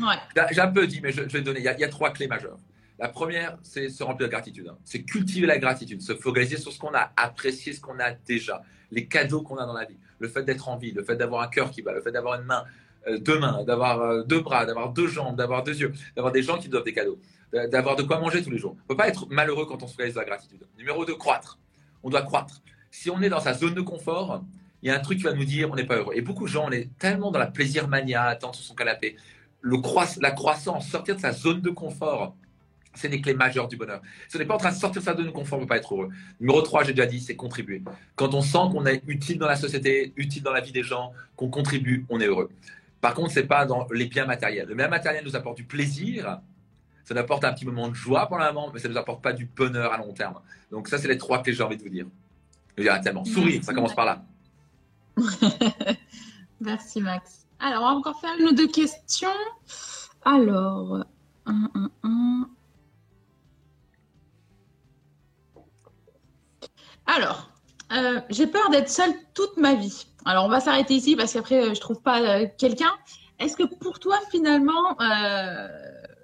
[0.52, 1.60] j'ai un peu dit, mais je, vais te donner.
[1.60, 2.58] Il y, a, trois clés majeures.
[2.98, 4.68] La première, c'est se remplir de gratitude.
[4.68, 4.76] Hein.
[4.84, 8.62] C'est cultiver la gratitude, se focaliser sur ce qu'on a, apprécier ce qu'on a déjà,
[8.90, 11.42] les cadeaux qu'on a dans la vie, le fait d'être en vie, le fait d'avoir
[11.42, 12.64] un cœur qui bat, le fait d'avoir une main,
[13.08, 16.42] euh, deux mains, d'avoir euh, deux bras, d'avoir deux jambes, d'avoir deux yeux, d'avoir des
[16.42, 17.18] gens qui doivent des cadeaux,
[17.70, 18.72] d'avoir de quoi manger tous les jours.
[18.72, 20.64] On ne peut pas être malheureux quand on se focalise sur la gratitude.
[20.78, 21.58] Numéro deux, croître
[22.02, 22.62] on doit croître.
[22.90, 24.44] Si on est dans sa zone de confort,
[24.82, 26.14] il y a un truc qui va nous dire on n'est pas heureux.
[26.14, 29.16] Et beaucoup de gens, on est tellement dans la plaisir mania, attendre sur son canapé.
[29.60, 29.76] Le
[30.20, 32.34] la croissance, sortir de sa zone de confort,
[32.94, 34.02] c'est des clés majeures du bonheur.
[34.34, 35.70] On n'est pas en train de sortir de sa zone de confort, on ne peut
[35.70, 36.10] pas être heureux.
[36.40, 37.82] Numéro 3, j'ai déjà dit, c'est contribuer.
[38.16, 41.12] Quand on sent qu'on est utile dans la société, utile dans la vie des gens,
[41.36, 42.50] qu'on contribue, on est heureux.
[43.00, 44.68] Par contre, ce n'est pas dans les biens matériels.
[44.68, 46.40] Le bien matériel nous apporte du plaisir,
[47.04, 48.98] ça nous apporte un petit moment de joie pour le moment, mais ça ne nous
[48.98, 50.40] apporte pas du bonheur à long terme.
[50.70, 52.06] Donc ça, c'est les trois que j'ai envie de vous dire.
[52.78, 53.24] Il y a tellement.
[53.24, 54.24] Sourire, ça commence par là.
[56.60, 57.46] Merci Max.
[57.58, 59.28] Alors, on va encore faire une ou deux questions.
[60.24, 61.04] Alors,
[67.06, 67.50] Alors,
[67.92, 70.06] euh, j'ai peur d'être seule toute ma vie.
[70.24, 72.92] Alors, on va s'arrêter ici parce qu'après, euh, je trouve pas euh, quelqu'un.
[73.38, 74.96] Est-ce que pour toi, finalement,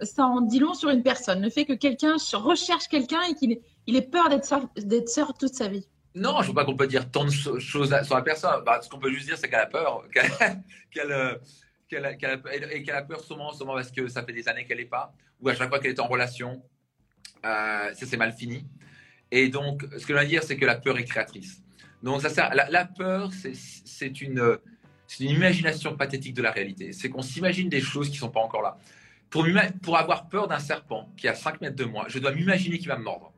[0.03, 3.59] ça en dit long sur une personne, le fait que quelqu'un recherche quelqu'un et qu'il
[3.86, 6.86] il ait peur d'être seul, toute sa vie Non, je ne veux pas qu'on peut
[6.86, 8.62] dire tant de choses sur la personne.
[8.64, 10.05] Bah, ce qu'on peut juste dire, c'est qu'elle a peur,
[10.90, 11.40] qu'elle
[11.90, 15.49] et qu'elle a peur souvent parce que ça fait des années qu'elle n'est pas, ou
[15.49, 16.62] à chaque fois qu'elle est en relation,
[17.42, 18.66] ça s'est mal fini.
[19.30, 21.62] Et donc, ce que je veux dire, c'est que la peur est créatrice.
[22.03, 24.59] Donc, ça sert, la, peur, c'est une,
[25.20, 26.92] une imagination pathétique de la réalité.
[26.92, 28.78] C'est qu'on s'imagine des choses qui ne sont pas encore là.
[29.31, 32.89] Pour, avoir peur d'un serpent qui a 5 mètres de moi, je dois m'imaginer qu'il
[32.89, 33.33] va me mordre.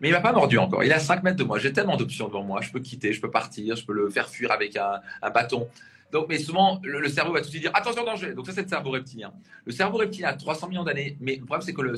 [0.00, 0.82] Mais il m'a pas mordu encore.
[0.82, 1.58] Il a 5 mètres de moi.
[1.58, 2.60] J'ai tellement d'options devant moi.
[2.60, 5.68] Je peux quitter, je peux partir, je peux le faire fuir avec un, bâton.
[6.10, 8.32] Donc, mais souvent, le, cerveau va tout de suite dire attention, danger.
[8.32, 9.32] Donc, ça, c'est le cerveau reptilien.
[9.64, 11.94] Le cerveau reptilien a 300 millions d'années, mais le problème, c'est que le,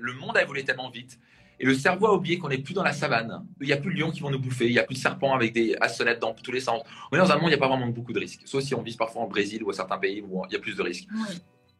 [0.00, 1.20] le monde a évolué tellement vite
[1.62, 3.46] et le cerveau a oublié qu'on n'est plus dans la savane.
[3.60, 4.66] Il n'y a plus de lions qui vont nous bouffer.
[4.66, 6.82] Il n'y a plus de serpents avec des assonnettes dans tous les sens.
[7.10, 8.40] On est dans un monde où il n'y a pas vraiment beaucoup de risques.
[8.46, 10.58] Sauf si on vise parfois en Brésil ou à certains pays où il y a
[10.58, 11.06] plus de risques.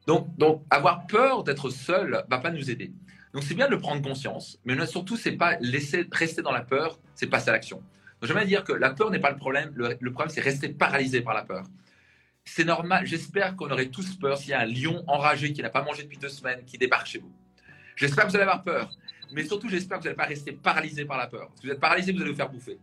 [0.06, 0.28] Donc,
[0.70, 2.92] avoir peur d'être seul va pas nous aider.
[3.32, 4.58] Donc, c'est bien de prendre conscience.
[4.64, 7.78] Mais surtout, c'est pas laisser rester dans la peur, c'est passer à l'action.
[7.78, 9.72] Donc, j'aimerais dire que la peur n'est pas le problème.
[9.74, 11.64] Le, problème, c'est rester paralysé par la peur.
[12.44, 13.06] C'est normal.
[13.06, 16.02] J'espère qu'on aurait tous peur s'il y a un lion enragé qui n'a pas mangé
[16.02, 17.32] depuis deux semaines qui débarque chez vous.
[17.96, 18.90] J'espère que vous allez avoir peur.
[19.32, 21.50] Mais surtout, j'espère que vous n'allez pas rester paralysé par la peur.
[21.54, 22.78] Si vous êtes paralysé, vous allez vous faire bouffer.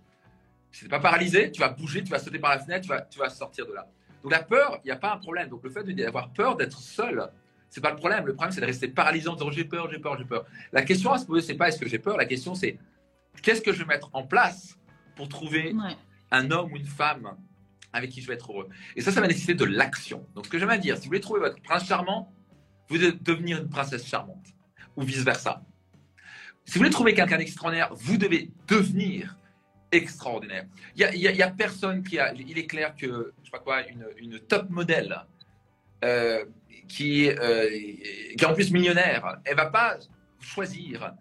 [0.71, 2.89] Si tu n'es pas paralysé, tu vas bouger, tu vas sauter par la fenêtre, tu
[2.89, 3.87] vas, tu vas sortir de là.
[4.23, 5.49] Donc la peur, il n'y a pas un problème.
[5.49, 7.29] Donc le fait d'avoir peur d'être seul,
[7.69, 8.25] c'est pas le problème.
[8.25, 10.45] Le problème, c'est de rester paralysé en disant j'ai peur, j'ai peur, j'ai peur.
[10.71, 12.17] La question à se poser, c'est pas est-ce que j'ai peur?
[12.17, 12.77] La question, c'est
[13.41, 14.77] qu'est-ce que je vais mettre en place
[15.15, 15.73] pour trouver
[16.31, 17.35] un homme ou une femme
[17.93, 18.69] avec qui je vais être heureux?
[18.95, 20.25] Et ça, ça va nécessiter de l'action.
[20.35, 22.33] Donc ce que j'aimerais dire, si vous voulez trouver votre prince charmant,
[22.87, 24.47] vous devez devenir une princesse charmante
[24.95, 25.63] ou vice versa.
[26.65, 29.37] Si vous voulez trouver quelqu'un d'extraordinaire, vous devez devenir
[29.91, 30.65] extraordinaire.
[30.95, 32.33] Il n'y a, personne qui a.
[32.33, 35.17] Il est clair que, je sais pas quoi, une, top modèle
[36.03, 36.45] euh,
[36.87, 39.97] qui, euh, qui est en plus millionnaire, elle va pas
[40.39, 41.13] choisir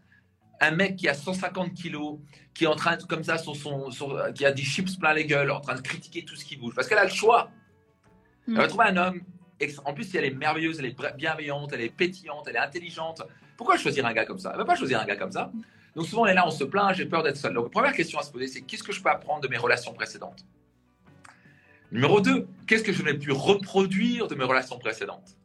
[0.60, 2.18] un mec qui a 150 kilos,
[2.52, 3.90] qui est en train de, comme ça, sur son,
[4.34, 6.74] qui a des chips plein les gueules, en train de critiquer tout ce qui bouge.
[6.74, 7.50] Parce qu'elle a le choix.
[8.46, 8.68] Elle va mm.
[8.68, 9.22] trouver un homme.
[9.84, 13.22] En plus, si elle est merveilleuse, elle est bienveillante, elle est pétillante, elle est intelligente,
[13.58, 14.50] pourquoi choisir un gars comme ça?
[14.50, 15.50] Elle ne va pas choisir un gars comme ça.
[15.98, 17.54] Donc souvent, on est là, on se plaint, j'ai peur d'être seul.
[17.54, 19.56] Donc, la première question à se poser, c'est qu'est-ce que je peux apprendre de mes
[19.56, 20.46] relations précédentes?
[21.90, 25.36] Numéro 2, qu'est-ce que je n'ai pu reproduire de mes relations précédentes?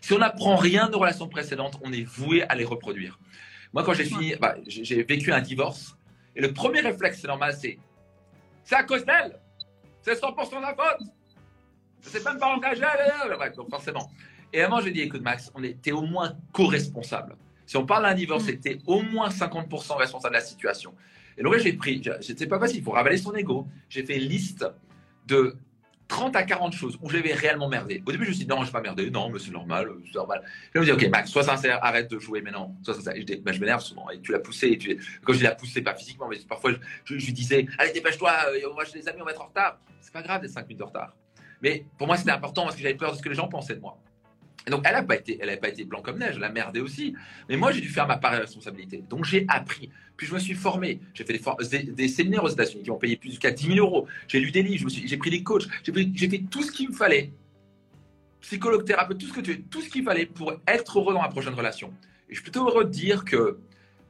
[0.00, 3.18] Si on n'apprend rien de nos relations précédentes, on est voué à les reproduire.
[3.74, 5.94] Moi, quand j'ai fini, bah, j'ai vécu un divorce,
[6.34, 7.78] et le premier réflexe, c'est normal, c'est
[8.64, 9.38] c'est à cause d'elle
[10.00, 11.06] C'est 100% de la faute
[12.00, 14.10] C'est même pas engagé, elle, donc forcément.
[14.54, 17.36] Et moi, je dis, écoute, Max, on était au moins co-responsable.
[17.70, 18.46] Si on parle d'un divorce, mm.
[18.46, 20.92] c'était au moins 50% responsable de la situation.
[21.38, 23.64] Et donc, j'ai pris, c'était pas facile, il faut ravaler son ego.
[23.88, 24.66] J'ai fait une liste
[25.28, 25.54] de
[26.08, 28.02] 30 à 40 choses où j'avais réellement merdé.
[28.06, 29.88] Au début, je me suis dit, non, je vais pas merdé, non, mais c'est normal,
[30.04, 30.42] c'est normal.
[30.74, 33.14] Je me dis, ok, Max, sois sincère, arrête de jouer maintenant, sois sincère.
[33.14, 34.10] Et je, dis, bah, je m'énerve souvent.
[34.10, 36.72] Et tu l'as poussé, et tu, quand je l'ai poussé, pas physiquement, mais parfois,
[37.04, 39.78] je, lui disais, allez, dépêche-toi, euh, moi, j'ai des amis, on va être en retard.
[40.00, 41.14] C'est pas grave d'être 5 minutes de retard.
[41.62, 43.76] Mais pour moi, c'était important parce que j'avais peur de ce que les gens pensaient
[43.76, 43.96] de moi.
[44.68, 47.14] Donc, elle n'a pas, été, elle pas été blanc comme neige, elle a merdé aussi.
[47.48, 49.02] Mais moi, j'ai dû faire ma part de responsabilité.
[49.08, 49.90] Donc, j'ai appris.
[50.16, 51.00] Puis, je me suis formé.
[51.14, 51.40] J'ai fait
[51.92, 54.06] des, séminaires aux États-Unis qui ont payé plus de 10 000 euros.
[54.28, 57.32] J'ai lu des livres, j'ai pris des coachs, j'ai fait tout ce qu'il me fallait.
[58.40, 61.22] Psychologue, thérapeute, tout ce que tu veux, tout ce qu'il fallait pour être heureux dans
[61.22, 61.92] ma prochaine relation.
[62.28, 63.58] Et je suis plutôt heureux de dire que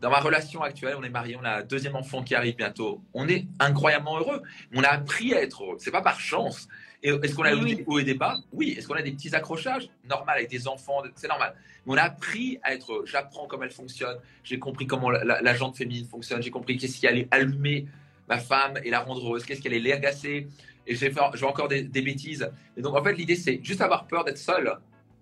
[0.00, 3.02] dans ma relation actuelle, on est marié, on a un deuxième enfant qui arrive bientôt.
[3.12, 4.42] On est incroyablement heureux.
[4.74, 5.76] On a appris à être heureux.
[5.78, 6.68] C'est pas par chance.
[7.02, 8.38] Est-ce qu'on a eu des hauts et des bas?
[8.52, 8.74] Oui.
[8.76, 9.88] Est-ce qu'on a des petits accrochages?
[10.08, 11.54] Normal, avec des enfants, c'est normal.
[11.86, 13.04] Mais on a appris à être.
[13.06, 14.18] J'apprends comment elle fonctionne.
[14.44, 16.42] J'ai compris comment la, jante féminine fonctionne.
[16.42, 17.86] J'ai compris qu'est-ce qui allait allumer
[18.28, 19.44] ma femme et la rendre heureuse.
[19.44, 20.48] Qu'est-ce qui allait l'agacer.
[20.86, 21.12] Et j'ai
[21.44, 22.50] encore des, bêtises.
[22.76, 24.72] Et donc, en fait, l'idée, c'est juste avoir peur d'être seul.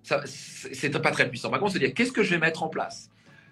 [0.02, 1.50] C'est pas très puissant.
[1.50, 3.10] Par contre, c'est dire qu'est-ce que je vais mettre en place?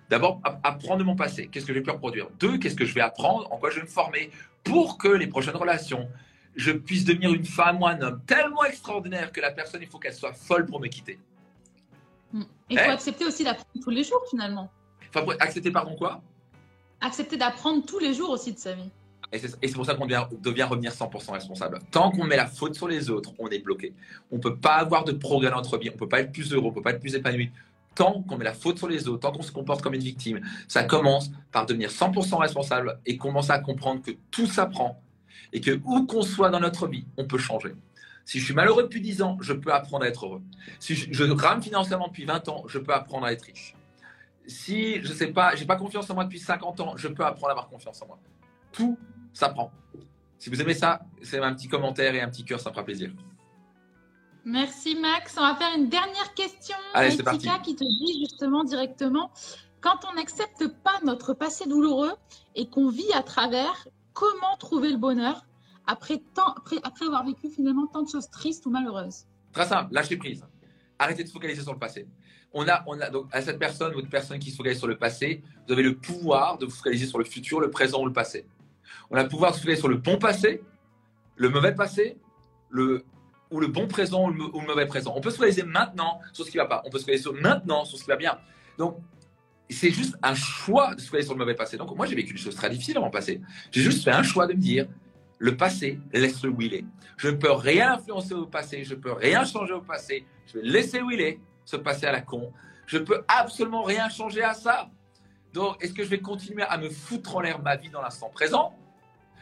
[0.09, 1.49] D'abord, apprendre de mon passé.
[1.49, 2.29] Qu'est-ce que je vais pu reproduire?
[2.39, 3.53] Deux, qu'est-ce que je vais apprendre?
[3.53, 4.31] En quoi je vais me former?
[4.63, 6.09] Pour que les prochaines relations,
[6.57, 9.99] je puisse devenir une femme ou un homme tellement extraordinaire que la personne, il faut
[9.99, 11.19] qu'elle soit folle pour me quitter.
[12.33, 12.43] Hmm.
[12.71, 12.93] Il faut eh?
[12.93, 14.71] accepter aussi d'apprendre tous les jours, finalement.
[15.15, 16.23] Enfin, accepter, pardon, quoi?
[17.01, 18.91] Accepter d'apprendre tous les jours aussi de sa vie.
[19.33, 21.81] Et c'est pour ça qu'on devient, revenir 100% responsable.
[21.91, 23.93] Tant qu'on met la faute sur les autres, on est bloqué.
[24.31, 26.33] On ne peut pas avoir de progrès dans notre vie, on ne peut pas être
[26.33, 27.51] plus heureux, on ne peut pas être plus épanoui.
[27.97, 30.41] Tant qu'on met la faute sur les autres, tant qu'on se comporte comme une victime,
[30.69, 35.03] ça commence par devenir 100% responsable et commencer à comprendre que tout s'apprend
[35.53, 37.75] et que où qu'on soit dans notre vie, on peut changer.
[38.25, 40.43] Si je suis malheureux depuis 10 ans, je peux apprendre à être heureux.
[40.81, 43.75] Si je, je rame financièrement depuis 20 ans, je peux apprendre à être riche.
[44.47, 47.49] Si je sais pas, j'ai pas confiance en moi depuis 50 ans, je peux apprendre
[47.49, 48.19] à avoir confiance en moi.
[48.73, 48.99] Tout
[49.33, 49.71] s'apprend.
[50.39, 52.85] Si vous aimez ça, c'est un petit commentaire et un petit cœur, ça me fera
[52.85, 53.11] plaisir.
[54.45, 55.35] Merci Max.
[55.37, 56.77] On va faire une dernière question.
[56.95, 57.49] Allez, c'est parti.
[57.65, 59.33] qui te dit justement directement,
[59.81, 62.13] quand on n'accepte pas notre passé douloureux
[62.55, 65.47] et qu'on vit à travers, comment trouver le bonheur
[65.87, 66.21] après,
[67.03, 70.45] avoir vécu finalement tant de choses tristes ou malheureuses Très simple, lâchez prise.
[70.99, 72.09] Arrêtez de focaliser sur le passé.
[72.53, 74.97] On a, on a donc à cette personne ou personne qui se focalise sur le
[74.97, 78.13] passé, vous avez le pouvoir de vous focaliser sur le futur, le présent ou le
[78.13, 78.47] passé.
[79.11, 80.63] On a le pouvoir de se focaliser sur le bon passé,
[81.37, 82.17] le mauvais passé,
[82.73, 85.13] ou le bon présent ou le, mauvais présent.
[85.15, 86.83] On peut se focaliser maintenant sur ce qui ne va pas.
[86.87, 88.39] On peut se focaliser maintenant sur ce qui va bien.
[88.79, 88.99] Donc,
[89.75, 91.77] c'est juste un choix de se focaliser sur le mauvais passé.
[91.77, 93.41] Donc, moi, j'ai vécu des choses très difficiles dans mon passé.
[93.71, 94.87] J'ai juste fait un choix de me dire,
[95.39, 96.85] le passé, laisse-le où il est.
[97.17, 100.25] Je ne peux rien influencer au passé, je ne peux rien changer au passé.
[100.47, 102.53] Je vais laisser où il est, ce passé à la con.
[102.87, 104.89] Je ne peux absolument rien changer à ça.
[105.53, 108.29] Donc, est-ce que je vais continuer à me foutre en l'air ma vie dans l'instant
[108.29, 108.75] présent?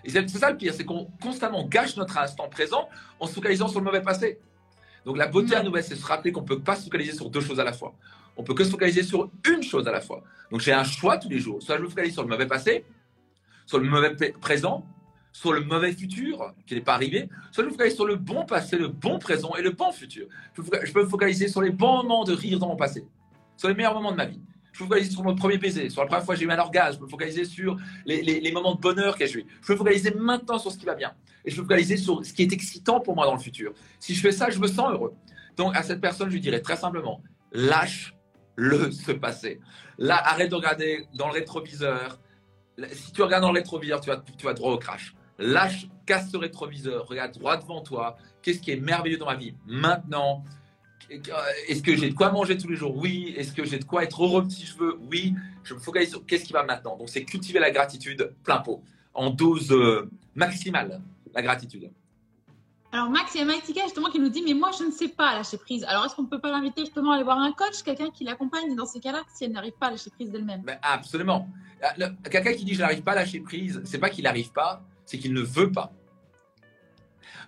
[0.04, 2.88] Et c'est ça le pire, c'est qu'on constamment gâche notre instant présent
[3.20, 4.38] en se focalisant sur le mauvais passé.
[5.04, 7.30] Donc la beauté à nouvelle, c'est se rappeler qu'on ne peut pas se focaliser sur
[7.30, 7.94] deux choses à la fois.
[8.36, 10.22] On peut que se focaliser sur une chose à la fois.
[10.50, 11.62] Donc j'ai un choix tous les jours.
[11.62, 12.84] Soit je me focalise sur le mauvais passé,
[13.66, 14.86] sur le mauvais présent,
[15.32, 18.44] sur le mauvais futur qui n'est pas arrivé, soit je me focalise sur le bon
[18.44, 20.26] passé, le bon présent et le bon futur.
[20.56, 23.06] Je peux me focaliser sur les bons moments de rire dans mon passé,
[23.56, 24.40] sur les meilleurs moments de ma vie
[24.74, 26.58] je peux focaliser sur mon premier baiser, sur la première fois que j'ai eu un
[26.58, 29.46] orgasme, je peux focaliser sur les, moments de bonheur que j'ai eu.
[29.62, 31.14] Je peux focaliser maintenant sur ce qui va bien.
[31.44, 33.72] Et je peux focaliser sur ce qui est excitant pour moi dans le futur.
[34.00, 35.14] Si je fais ça, je me sens heureux.
[35.56, 37.22] Donc à cette personne, je lui dirais très simplement,
[37.52, 38.13] lâche
[38.56, 39.60] le se passer.
[39.98, 42.18] Là, arrête de regarder dans le rétroviseur.
[42.92, 45.14] Si tu regardes dans le rétroviseur, tu vas, tu vas droit au crash.
[45.38, 48.16] Lâche, casse ce rétroviseur, regarde droit devant toi.
[48.42, 50.44] Qu'est-ce qui est merveilleux dans ma vie maintenant?
[51.68, 52.96] Est-ce que j'ai de quoi manger tous les jours?
[52.96, 53.34] Oui.
[53.36, 54.98] Est-ce que j'ai de quoi être heureux si je veux?
[55.10, 55.34] Oui.
[55.62, 56.96] Je me focalise sur qu'est-ce qui va maintenant.
[56.96, 58.82] Donc, c'est cultiver la gratitude plein pot,
[59.12, 61.00] en dose euh, maximale,
[61.34, 61.90] la gratitude.
[62.94, 65.08] Alors, Max, il y a Maïtika justement qui nous dit Mais moi, je ne sais
[65.08, 65.82] pas lâcher prise.
[65.88, 68.22] Alors, est-ce qu'on ne peut pas l'inviter justement à aller voir un coach, quelqu'un qui
[68.22, 68.76] l'accompagne?
[68.76, 71.48] Dans ces cas-là, si elle n'arrive pas à lâcher prise d'elle-même ben, Absolument.
[71.82, 74.80] Euh, quelqu'un qui dit Je n'arrive pas à lâcher prise, c'est pas qu'il n'arrive pas,
[75.06, 75.90] c'est qu'il ne veut pas.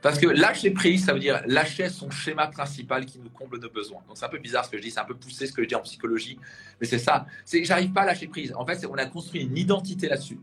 [0.03, 3.71] Parce que lâcher prise, ça veut dire lâcher son schéma principal qui nous comble nos
[3.71, 4.03] besoins.
[4.09, 5.63] Donc c'est un peu bizarre ce que je dis, c'est un peu poussé ce que
[5.63, 6.41] je dis en psychologie,
[6.81, 7.25] mais c'est ça.
[7.45, 8.53] C'est j'arrive pas à lâcher prise.
[8.57, 10.41] En fait, on a construit une identité là-dessus.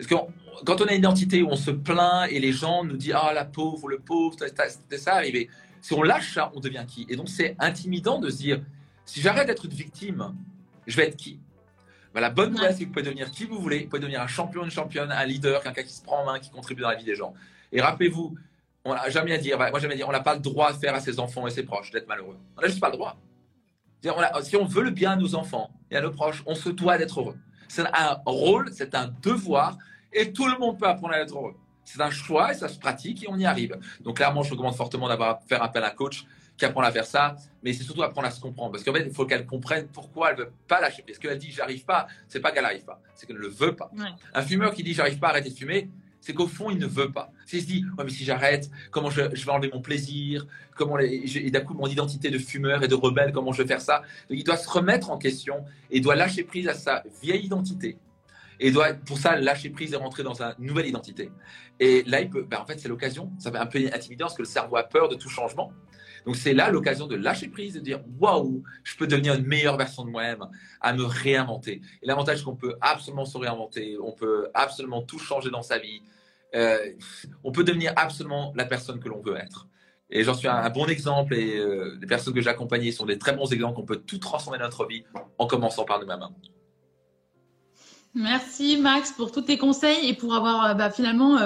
[0.00, 2.96] Parce que quand on a une identité où on se plaint et les gens nous
[2.96, 5.50] disent ah la pauvre, le pauvre, c'est ça arrivé.
[5.82, 7.06] Si on lâche ça, on devient qui?
[7.08, 8.62] Et donc c'est intimidant de se dire
[9.04, 10.34] si j'arrête d'être une victime,
[10.86, 11.38] je vais être qui?
[12.14, 13.80] Bah, la bonne nouvelle, c'est que vous pouvez devenir qui vous voulez.
[13.80, 16.38] Vous pouvez devenir un champion, une championne, un leader, quelqu'un qui se prend en main,
[16.38, 17.34] qui contribue dans la vie des gens.
[17.72, 18.34] Et rappelez-vous,
[18.84, 20.94] on n'a jamais à dire, moi jamais dire, on n'a pas le droit de faire
[20.94, 22.36] à ses enfants et ses proches d'être malheureux.
[22.56, 23.16] On n'a juste pas le droit.
[24.42, 26.98] si on veut le bien à nos enfants et à nos proches, on se doit
[26.98, 27.36] d'être heureux.
[27.68, 29.78] C'est un rôle, c'est un devoir,
[30.12, 31.54] et tout le monde peut apprendre à être heureux.
[31.84, 33.78] C'est un choix et ça se pratique et on y arrive.
[34.00, 36.24] Donc clairement, je recommande fortement d'avoir faire appel à un coach
[36.56, 38.72] qui apprend à faire ça, mais c'est surtout apprendre à se comprendre.
[38.72, 41.02] Parce qu'en fait, il faut qu'elle comprenne pourquoi elle ne veut pas lâcher.
[41.06, 43.74] Parce qu'elle dit j'arrive pas, c'est pas qu'elle n'arrive pas, c'est qu'elle ne le veut
[43.74, 43.90] pas.
[44.34, 45.88] Un fumeur qui dit j'arrive pas à arrêter de fumer,
[46.20, 47.32] c'est qu'au fond, il ne veut pas.
[47.46, 50.46] S'il se dit, ouais, mais si j'arrête, comment je, vais enlever mon plaisir
[50.76, 53.80] comment Et d'un coup, mon identité de fumeur et de rebelle, comment je vais faire
[53.80, 54.02] ça?
[54.28, 57.96] Donc, il doit se remettre en question et doit lâcher prise à sa vieille identité.
[58.62, 61.32] Et doit, pour ça, lâcher prise et rentrer dans sa nouvelle identité.
[61.80, 63.32] Et là, il peut, ben, en fait, c'est l'occasion.
[63.38, 65.72] Ça fait un peu intimidant parce que le cerveau a peur de tout changement.
[66.26, 69.78] Donc, c'est là l'occasion de lâcher prise de dire waouh, je peux devenir une meilleure
[69.78, 70.46] version de moi-même,
[70.82, 71.80] à me réinventer.
[72.02, 75.78] Et l'avantage, c'est qu'on peut absolument se réinventer, on peut absolument tout changer dans sa
[75.78, 76.02] vie.
[76.54, 76.78] Euh,
[77.42, 79.68] on peut devenir absolument la personne que l'on veut être.
[80.10, 83.16] Et j'en suis un, bon exemple et euh, les personnes que j'ai accompagnées sont des
[83.16, 85.04] très bons exemples qu'on peut tout transformer dans notre vie
[85.38, 86.26] en commençant par nous-mêmes.
[88.14, 91.38] Merci Max pour tous tes conseils et pour avoir euh, bah, finalement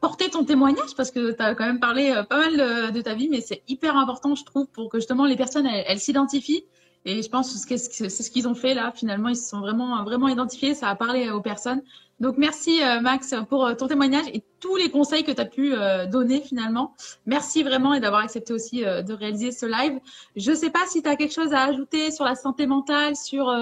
[0.00, 3.28] porté ton témoignage parce que tu as quand même parlé pas mal de, ta vie,
[3.28, 6.64] mais c'est hyper important, je trouve, pour que justement les personnes elles s'identifient
[7.04, 8.90] et je pense que c'est ce qu'ils ont fait là.
[8.94, 10.74] Finalement, ils se sont vraiment, vraiment identifiés.
[10.74, 11.82] Ça a parlé aux personnes.
[12.20, 15.44] Donc, merci euh, Max pour euh, ton témoignage et tous les conseils que tu as
[15.44, 16.94] pu euh, donner finalement.
[17.26, 19.98] Merci vraiment et d'avoir accepté aussi de réaliser ce live.
[20.36, 23.16] Je ne sais pas si tu as quelque chose à ajouter sur la santé mentale,
[23.16, 23.52] sur,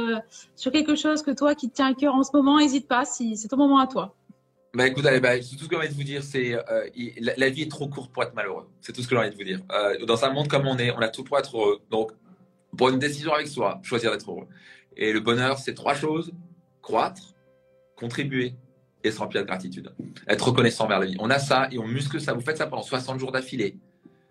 [0.55, 2.59] sur quelque chose que toi qui te tient à cœur en ce moment.
[2.59, 4.15] N'hésite pas, si c'est ton moment à toi.
[4.75, 6.57] Bah écoute, bah, tout ce que j'ai envie de vous dire, c'est
[7.21, 8.69] la, la, vie est trop courte pour être malheureux.
[8.81, 9.61] C'est tout ce que j'ai envie de vous dire.
[10.07, 11.81] dans un monde comme on est, on a tout pour être heureux.
[11.91, 12.13] Donc,
[12.77, 14.47] pour une décision avec soi, choisir d'être heureux.
[14.97, 16.33] Et le bonheur, c'est trois choses
[16.83, 17.35] croître,
[17.97, 18.55] contribuer
[19.05, 19.95] et se remplir de gratitude.
[20.29, 21.17] Être reconnaissant vers la vie.
[21.19, 22.35] On a ça et on muscle ça.
[22.35, 23.79] Vous faites ça pendant 60 jours d'affilée.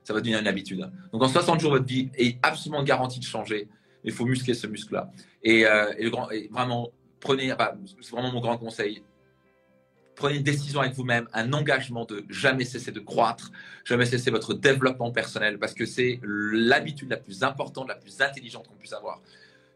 [0.03, 0.89] Ça va devenir une habitude.
[1.11, 3.67] Donc en 60 jours, votre vie est absolument garantie de changer.
[4.03, 5.11] Il faut muscler ce muscle-là.
[5.43, 6.89] Et, euh, grand, vraiment,
[7.19, 7.53] prenez,
[8.01, 9.03] c'est vraiment mon grand conseil.
[10.15, 13.51] Prenez une décision avec vous-même, un engagement de jamais cesser de croître,
[13.85, 18.67] jamais cesser votre développement personnel, parce que c'est l'habitude la plus importante, la plus intelligente
[18.67, 19.21] qu'on puisse avoir.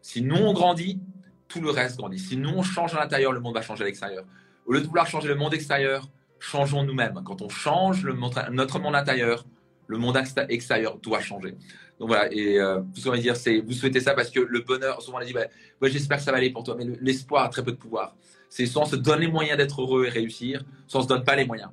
[0.02, 1.00] Si nous on grandit,
[1.48, 2.18] tout le reste grandit.
[2.18, 4.24] Si nous on change à l'intérieur, le monde va changer à l'extérieur.
[4.66, 6.08] Au lieu de vouloir changer le monde extérieur,
[6.38, 7.22] changeons nous-mêmes.
[7.24, 9.46] Quand on change notre monde intérieur,
[9.86, 11.56] le monde extérieur doit changer.
[11.98, 12.80] Donc voilà, et euh,
[13.16, 15.46] dire, c'est vous souhaitez ça parce que le bonheur, souvent on a dit, bah,
[15.82, 18.16] j'espère que ça va aller pour toi, mais l'espoir a très peu de pouvoir.
[18.50, 21.24] C'est soit on se donne les moyens d'être heureux et réussir, soit on se donne
[21.24, 21.70] pas les moyens.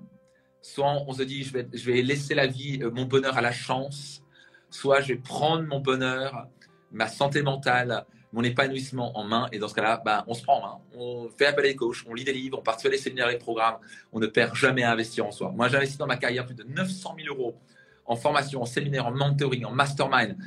[0.61, 3.41] Soit on se dit, je vais, je vais laisser la vie, euh, mon bonheur à
[3.41, 4.23] la chance,
[4.69, 6.47] soit je vais prendre mon bonheur,
[6.91, 9.49] ma santé mentale, mon épanouissement en main.
[9.51, 10.79] Et dans ce cas-là, bah, on se prend en main.
[10.95, 13.29] On fait appel à des coachs, on lit des livres, on participe à des séminaires
[13.29, 13.77] et programmes.
[14.13, 15.51] On ne perd jamais à investir en soi.
[15.51, 17.55] Moi, j'ai investi dans ma carrière plus de 900 000 euros
[18.05, 20.37] en formation, en séminaire, en mentoring, en mastermind.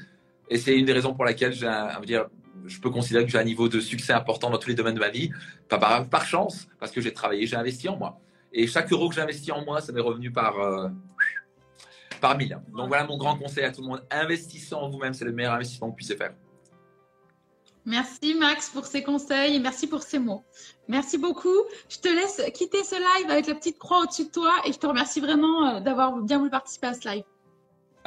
[0.48, 1.70] Et c'est une des raisons pour laquelle j'ai,
[2.04, 2.26] dire,
[2.66, 5.00] je peux considérer que j'ai un niveau de succès important dans tous les domaines de
[5.00, 5.30] ma vie.
[5.68, 8.20] Pas par, par chance, parce que j'ai travaillé, j'ai investi en moi.
[8.52, 10.88] Et chaque euro que j'ai investi en moi, ça m'est revenu par, euh,
[12.20, 12.58] par mille.
[12.74, 14.04] Donc voilà mon grand conseil à tout le monde.
[14.10, 16.32] Investissez en vous-même, c'est le meilleur investissement que vous puissiez faire.
[17.84, 20.42] Merci Max pour ces conseils et merci pour ces mots.
[20.88, 21.56] Merci beaucoup.
[21.88, 24.78] Je te laisse quitter ce live avec la petite croix au-dessus de toi et je
[24.78, 27.22] te remercie vraiment euh, d'avoir bien voulu participer à ce live.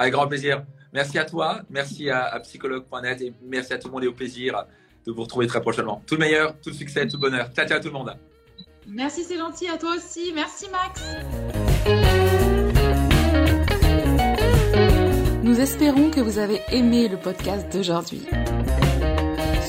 [0.00, 0.64] Avec grand plaisir.
[0.94, 4.64] Merci à toi, merci à, psychologue.net et merci à tout le monde et au plaisir
[5.06, 6.02] de vous retrouver très prochainement.
[6.06, 7.50] Tout le meilleur, tout le succès, tout le bonheur.
[7.54, 8.16] Ciao, ciao à tout le monde.
[8.88, 9.68] Merci, c'est gentil.
[9.68, 10.32] À toi aussi.
[10.34, 11.02] Merci, Max.
[15.42, 18.22] Nous espérons que vous avez aimé le podcast d'aujourd'hui.